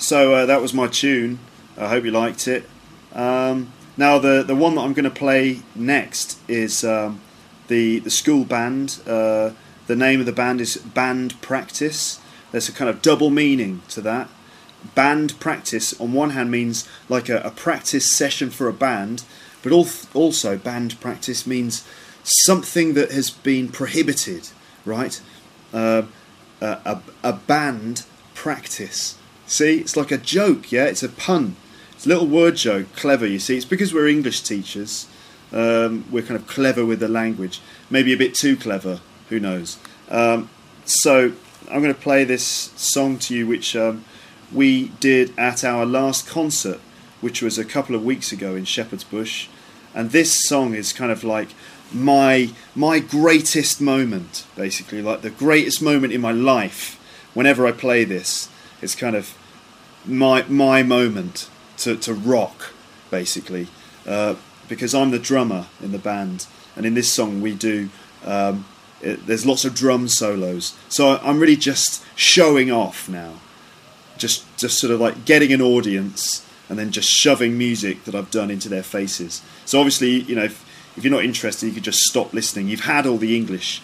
So 0.09 0.33
uh, 0.33 0.47
that 0.47 0.63
was 0.63 0.73
my 0.73 0.87
tune. 0.87 1.39
I 1.77 1.89
hope 1.91 2.03
you 2.07 2.11
liked 2.11 2.49
it. 2.49 2.65
Um, 3.13 3.75
now 3.99 4.19
the 4.19 4.43
the 4.43 4.55
one 4.55 4.75
that 4.77 4.81
I'm 4.81 4.95
going 4.95 5.05
to 5.05 5.11
play 5.11 5.61
next 5.75 6.39
is 6.49 6.83
um, 6.83 7.21
the 7.67 7.99
the 7.99 8.09
school 8.09 8.47
band. 8.47 9.03
Uh, 9.07 9.51
the 9.87 9.97
name 9.97 10.21
of 10.21 10.25
the 10.25 10.33
band 10.33 10.63
is 10.63 10.79
Band 10.79 11.39
Practice. 11.43 12.21
There's 12.53 12.71
a 12.71 12.73
kind 12.73 12.89
of 12.89 13.03
double 13.03 13.29
meaning 13.29 13.83
to 13.91 14.01
that. 14.01 14.31
Band 14.95 15.39
practice 15.41 15.93
on 16.01 16.15
one 16.15 16.31
hand 16.31 16.51
means 16.51 16.89
like 17.11 17.29
a, 17.29 17.41
a 17.41 17.51
practice 17.51 18.17
session 18.17 18.49
for 18.49 18.67
a 18.67 18.73
band, 18.73 19.25
but 19.63 19.73
also 20.15 20.57
banned 20.57 20.99
practice 21.01 21.47
means 21.47 21.87
something 22.23 22.95
that 22.95 23.11
has 23.11 23.29
been 23.29 23.69
prohibited, 23.69 24.49
right? 24.87 25.21
Uh, 25.71 26.05
a, 26.63 26.79
a, 26.87 27.03
a 27.23 27.33
banned 27.35 28.07
practice. 28.33 29.19
See, 29.49 29.79
it's 29.79 29.97
like 29.97 30.13
a 30.13 30.19
joke, 30.19 30.71
yeah? 30.71 30.85
It's 30.85 31.03
a 31.03 31.09
pun. 31.09 31.57
It's 31.93 32.05
a 32.05 32.11
little 32.11 32.27
word 32.27 32.57
joke, 32.57 32.95
clever, 32.95 33.27
you 33.27 33.39
see. 33.39 33.57
It's 33.57 33.65
because 33.65 33.95
we're 33.95 34.07
English 34.07 34.43
teachers. 34.43 35.09
Um, 35.53 36.05
we're 36.11 36.23
kind 36.23 36.39
of 36.39 36.47
clever 36.47 36.85
with 36.85 37.01
the 37.01 37.09
language. 37.09 37.63
Maybe 37.89 38.13
a 38.13 38.17
bit 38.17 38.35
too 38.35 38.59
clever, 38.59 39.01
who 39.31 39.41
knows. 39.41 39.79
Um, 40.11 40.51
so 40.85 41.33
I'm 41.71 41.83
going 41.83 41.95
to 41.95 42.01
play 42.01 42.25
this 42.25 42.45
song 42.45 43.19
to 43.21 43.35
you, 43.35 43.47
which 43.47 43.75
um, 43.75 44.05
we 44.53 44.89
did 45.01 45.33
at 45.39 45.65
our 45.65 45.87
last 45.87 46.29
concert, 46.29 46.79
which 47.23 47.41
was 47.41 47.57
a 47.57 47.65
couple 47.65 47.95
of 47.95 48.05
weeks 48.05 48.31
ago 48.33 48.55
in 48.55 48.67
Shepherd's 48.67 49.03
Bush. 49.03 49.49
And 49.95 50.11
this 50.11 50.47
song 50.47 50.75
is 50.75 50.93
kind 50.93 51.11
of 51.11 51.25
like 51.25 51.49
my 51.91 52.51
my 52.75 52.99
greatest 52.99 53.81
moment, 53.81 54.47
basically, 54.55 55.01
like 55.01 55.23
the 55.23 55.31
greatest 55.31 55.81
moment 55.81 56.13
in 56.13 56.21
my 56.21 56.33
life. 56.33 56.97
Whenever 57.33 57.67
I 57.67 57.73
play 57.73 58.05
this, 58.05 58.51
it's 58.83 58.95
kind 58.95 59.17
of 59.17 59.37
my 60.05 60.43
my 60.45 60.83
moment 60.83 61.49
to, 61.79 61.97
to 61.97 62.15
rock, 62.15 62.73
basically, 63.11 63.69
uh, 64.07 64.35
because 64.69 64.95
I'm 64.95 65.11
the 65.11 65.19
drummer 65.19 65.67
in 65.83 65.93
the 65.93 65.99
band, 65.99 66.47
and 66.77 66.87
in 66.87 66.95
this 66.95 67.11
song 67.11 67.41
we 67.41 67.55
do. 67.55 67.91
Um, 68.25 68.65
it, 69.01 69.27
there's 69.27 69.47
lots 69.47 69.65
of 69.65 69.75
drum 69.75 70.09
solos, 70.09 70.77
so 70.89 71.19
I'm 71.23 71.39
really 71.39 71.57
just 71.57 72.05
showing 72.17 72.71
off 72.71 73.09
now, 73.09 73.35
just 74.17 74.45
just 74.57 74.79
sort 74.79 74.93
of 74.93 75.01
like 75.01 75.25
getting 75.25 75.53
an 75.53 75.63
audience 75.63 76.45
and 76.69 76.79
then 76.79 76.91
just 76.91 77.09
shoving 77.09 77.57
music 77.57 78.05
that 78.05 78.15
I've 78.15 78.31
done 78.31 78.51
into 78.51 78.69
their 78.69 78.83
faces. 78.83 79.43
So 79.65 79.79
obviously, 79.79 80.21
you 80.21 80.35
know, 80.35 80.45
if, 80.45 80.65
if 80.97 81.05
you're 81.05 81.13
not 81.13 81.25
interested, 81.25 81.67
you 81.67 81.73
could 81.73 81.85
just 81.85 82.01
stop 82.01 82.33
listening. 82.35 82.69
You've 82.69 82.81
had 82.81 83.07
all 83.07 83.17
the 83.17 83.37
English. 83.37 83.81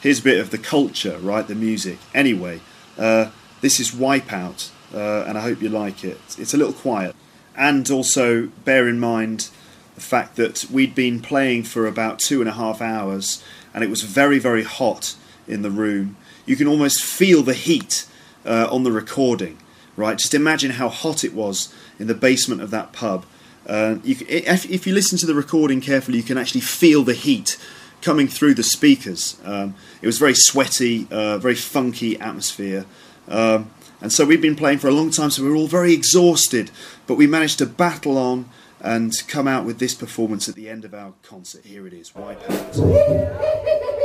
Here's 0.00 0.20
a 0.20 0.22
bit 0.22 0.40
of 0.40 0.50
the 0.50 0.58
culture, 0.58 1.18
right? 1.18 1.46
The 1.46 1.54
music. 1.54 1.98
Anyway, 2.14 2.60
uh, 2.98 3.30
this 3.62 3.80
is 3.80 3.92
Wipeout, 3.92 4.70
uh, 4.92 5.24
and 5.26 5.38
I 5.38 5.40
hope 5.40 5.62
you 5.62 5.70
like 5.70 6.04
it. 6.04 6.20
It's 6.36 6.52
a 6.52 6.58
little 6.58 6.74
quiet. 6.74 7.16
And 7.56 7.90
also 7.90 8.48
bear 8.64 8.88
in 8.88 9.00
mind 9.00 9.48
the 9.94 10.00
fact 10.00 10.36
that 10.36 10.66
we'd 10.70 10.94
been 10.94 11.20
playing 11.20 11.62
for 11.62 11.86
about 11.86 12.18
two 12.18 12.40
and 12.40 12.48
a 12.48 12.52
half 12.52 12.82
hours, 12.82 13.42
and 13.72 13.84
it 13.84 13.88
was 13.90 14.02
very, 14.02 14.38
very 14.38 14.64
hot 14.64 15.14
in 15.46 15.62
the 15.62 15.70
room. 15.70 16.16
You 16.44 16.56
can 16.56 16.66
almost 16.66 17.02
feel 17.02 17.42
the 17.42 17.54
heat 17.54 18.06
uh, 18.44 18.68
on 18.70 18.82
the 18.82 18.92
recording, 18.92 19.58
right? 19.96 20.18
Just 20.18 20.34
imagine 20.34 20.72
how 20.72 20.88
hot 20.88 21.22
it 21.22 21.32
was 21.32 21.72
in 21.98 22.08
the 22.08 22.14
basement 22.14 22.62
of 22.62 22.70
that 22.70 22.92
pub. 22.92 23.24
Uh, 23.66 23.96
you, 24.02 24.16
if, 24.28 24.68
if 24.68 24.86
you 24.88 24.92
listen 24.92 25.18
to 25.18 25.26
the 25.26 25.34
recording 25.34 25.80
carefully, 25.80 26.18
you 26.18 26.24
can 26.24 26.36
actually 26.36 26.62
feel 26.62 27.04
the 27.04 27.14
heat 27.14 27.56
coming 28.00 28.26
through 28.26 28.54
the 28.54 28.64
speakers. 28.64 29.40
Um, 29.44 29.76
it 30.00 30.06
was 30.06 30.18
very 30.18 30.34
sweaty, 30.34 31.06
uh, 31.12 31.38
very 31.38 31.54
funky 31.54 32.18
atmosphere. 32.18 32.86
Um, 33.28 33.70
and 34.00 34.12
so 34.12 34.24
we've 34.24 34.42
been 34.42 34.56
playing 34.56 34.78
for 34.78 34.88
a 34.88 34.92
long 34.92 35.10
time, 35.10 35.30
so 35.30 35.42
we're 35.44 35.54
all 35.56 35.68
very 35.68 35.92
exhausted. 35.92 36.70
But 37.06 37.14
we 37.14 37.26
managed 37.26 37.58
to 37.58 37.66
battle 37.66 38.18
on 38.18 38.48
and 38.80 39.12
come 39.28 39.46
out 39.46 39.64
with 39.64 39.78
this 39.78 39.94
performance 39.94 40.48
at 40.48 40.56
the 40.56 40.68
end 40.68 40.84
of 40.84 40.92
our 40.92 41.14
concert. 41.22 41.64
Here 41.64 41.86
it 41.86 41.92
is, 41.92 42.10
Wipeout. 42.10 44.01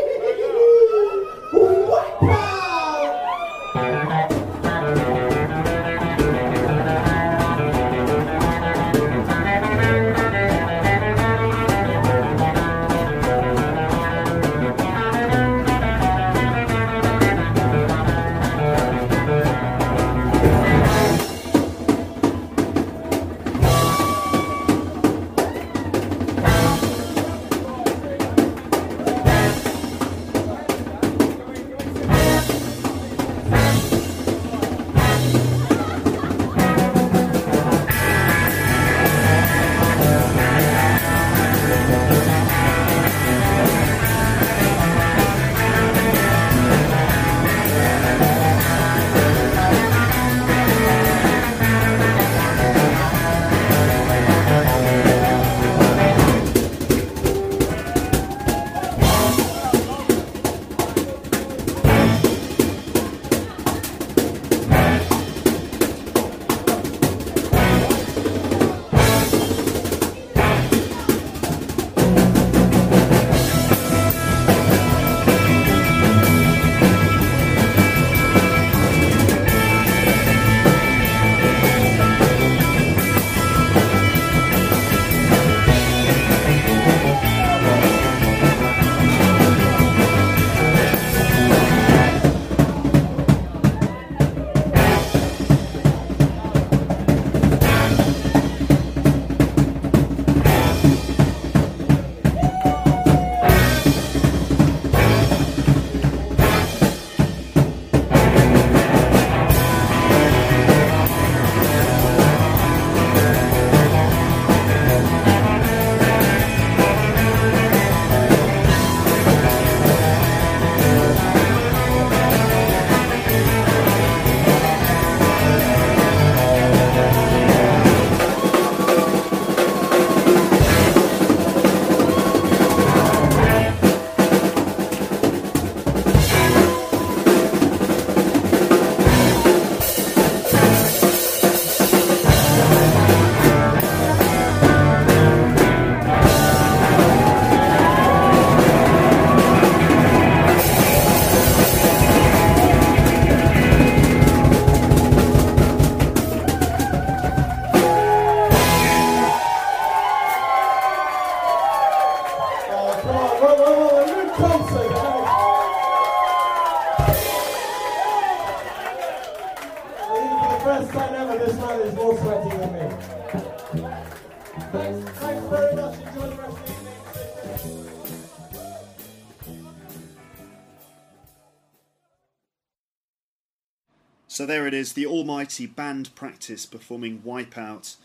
There 184.47 184.65
it 184.65 184.73
is, 184.73 184.93
the 184.93 185.05
almighty 185.05 185.67
band 185.67 186.15
practice 186.15 186.65
performing 186.65 187.19
Wipeout 187.19 187.97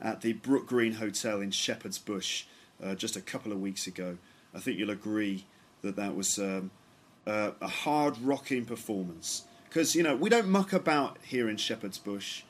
at 0.00 0.20
the 0.20 0.32
Brook 0.32 0.66
Green 0.66 0.94
Hotel 0.94 1.40
in 1.40 1.50
Shepherd's 1.50 1.98
Bush 1.98 2.44
uh, 2.82 2.94
just 2.94 3.16
a 3.16 3.20
couple 3.20 3.52
of 3.52 3.60
weeks 3.60 3.86
ago. 3.86 4.16
I 4.54 4.60
think 4.60 4.78
you'll 4.78 4.90
agree 4.90 5.44
that 5.82 5.96
that 5.96 6.14
was 6.14 6.38
um, 6.38 6.70
uh, 7.26 7.50
a 7.60 7.68
hard 7.68 8.16
rocking 8.18 8.64
performance 8.64 9.44
because 9.68 9.94
you 9.94 10.02
know 10.02 10.16
we 10.16 10.30
don't 10.30 10.48
muck 10.48 10.72
about 10.72 11.18
here 11.22 11.48
in 11.48 11.56
Shepherd's 11.56 11.98
Bush. 11.98 12.44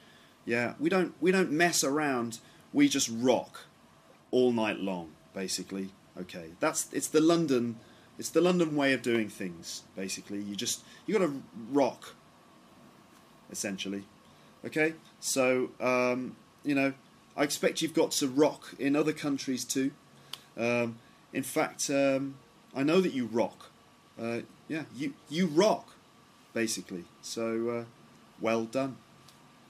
Yeah, 0.44 0.74
we 0.78 0.88
don't 0.88 1.14
we 1.20 1.32
don't 1.32 1.50
mess 1.50 1.82
around. 1.82 2.38
We 2.72 2.88
just 2.88 3.10
rock 3.12 3.62
all 4.30 4.52
night 4.52 4.78
long, 4.78 5.12
basically. 5.34 5.90
Okay, 6.20 6.50
that's 6.60 6.92
it's 6.92 7.08
the 7.08 7.20
London 7.20 7.78
it's 8.18 8.30
the 8.30 8.40
London 8.40 8.74
way 8.74 8.92
of 8.92 9.02
doing 9.02 9.28
things. 9.28 9.84
Basically, 9.96 10.42
you 10.42 10.56
just 10.56 10.82
you 11.06 11.18
got 11.18 11.24
to 11.24 11.42
rock 11.70 12.14
essentially. 13.50 14.04
Okay, 14.64 14.94
so 15.20 15.70
um, 15.80 16.36
you 16.64 16.74
know, 16.74 16.92
I 17.36 17.44
expect 17.44 17.80
you've 17.80 17.94
got 17.94 18.10
to 18.12 18.28
rock 18.28 18.74
in 18.78 18.96
other 18.96 19.12
countries 19.12 19.64
too. 19.64 19.92
Um, 20.56 20.98
in 21.32 21.42
fact, 21.42 21.88
um, 21.90 22.34
I 22.74 22.82
know 22.82 23.00
that 23.00 23.12
you 23.12 23.26
rock. 23.26 23.70
Uh, 24.20 24.40
yeah, 24.66 24.84
you 24.96 25.14
you 25.30 25.46
rock, 25.46 25.90
basically. 26.52 27.04
So 27.22 27.70
uh, 27.70 27.84
well 28.40 28.64
done. 28.64 28.96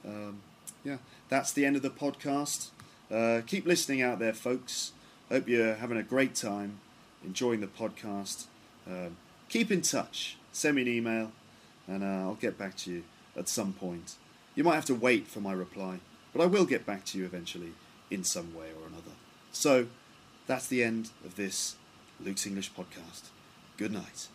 Um, 0.05 0.41
yeah, 0.83 0.97
that's 1.29 1.53
the 1.53 1.65
end 1.65 1.75
of 1.75 1.81
the 1.81 1.89
podcast. 1.89 2.69
Uh, 3.11 3.41
keep 3.45 3.65
listening 3.65 4.01
out 4.01 4.19
there, 4.19 4.33
folks. 4.33 4.93
Hope 5.29 5.47
you're 5.47 5.75
having 5.75 5.97
a 5.97 6.03
great 6.03 6.33
time, 6.33 6.79
enjoying 7.23 7.59
the 7.59 7.67
podcast. 7.67 8.45
Um, 8.87 9.17
keep 9.49 9.71
in 9.71 9.81
touch. 9.81 10.37
Send 10.51 10.77
me 10.77 10.81
an 10.81 10.87
email, 10.87 11.31
and 11.87 12.03
uh, 12.03 12.27
I'll 12.27 12.35
get 12.35 12.57
back 12.57 12.75
to 12.77 12.91
you 12.91 13.03
at 13.39 13.49
some 13.49 13.73
point. 13.73 14.13
You 14.53 14.63
might 14.63 14.75
have 14.75 14.85
to 14.85 14.93
wait 14.93 15.27
for 15.27 15.39
my 15.39 15.53
reply, 15.53 16.01
but 16.33 16.43
I 16.43 16.45
will 16.45 16.65
get 16.65 16.85
back 16.85 17.03
to 17.05 17.17
you 17.17 17.25
eventually 17.25 17.71
in 18.11 18.23
some 18.23 18.53
way 18.53 18.67
or 18.79 18.85
another. 18.87 19.13
So, 19.51 19.87
that's 20.45 20.67
the 20.67 20.83
end 20.83 21.09
of 21.25 21.35
this 21.35 21.77
Luke's 22.19 22.45
English 22.45 22.71
podcast. 22.73 23.29
Good 23.77 23.93
night. 23.93 24.27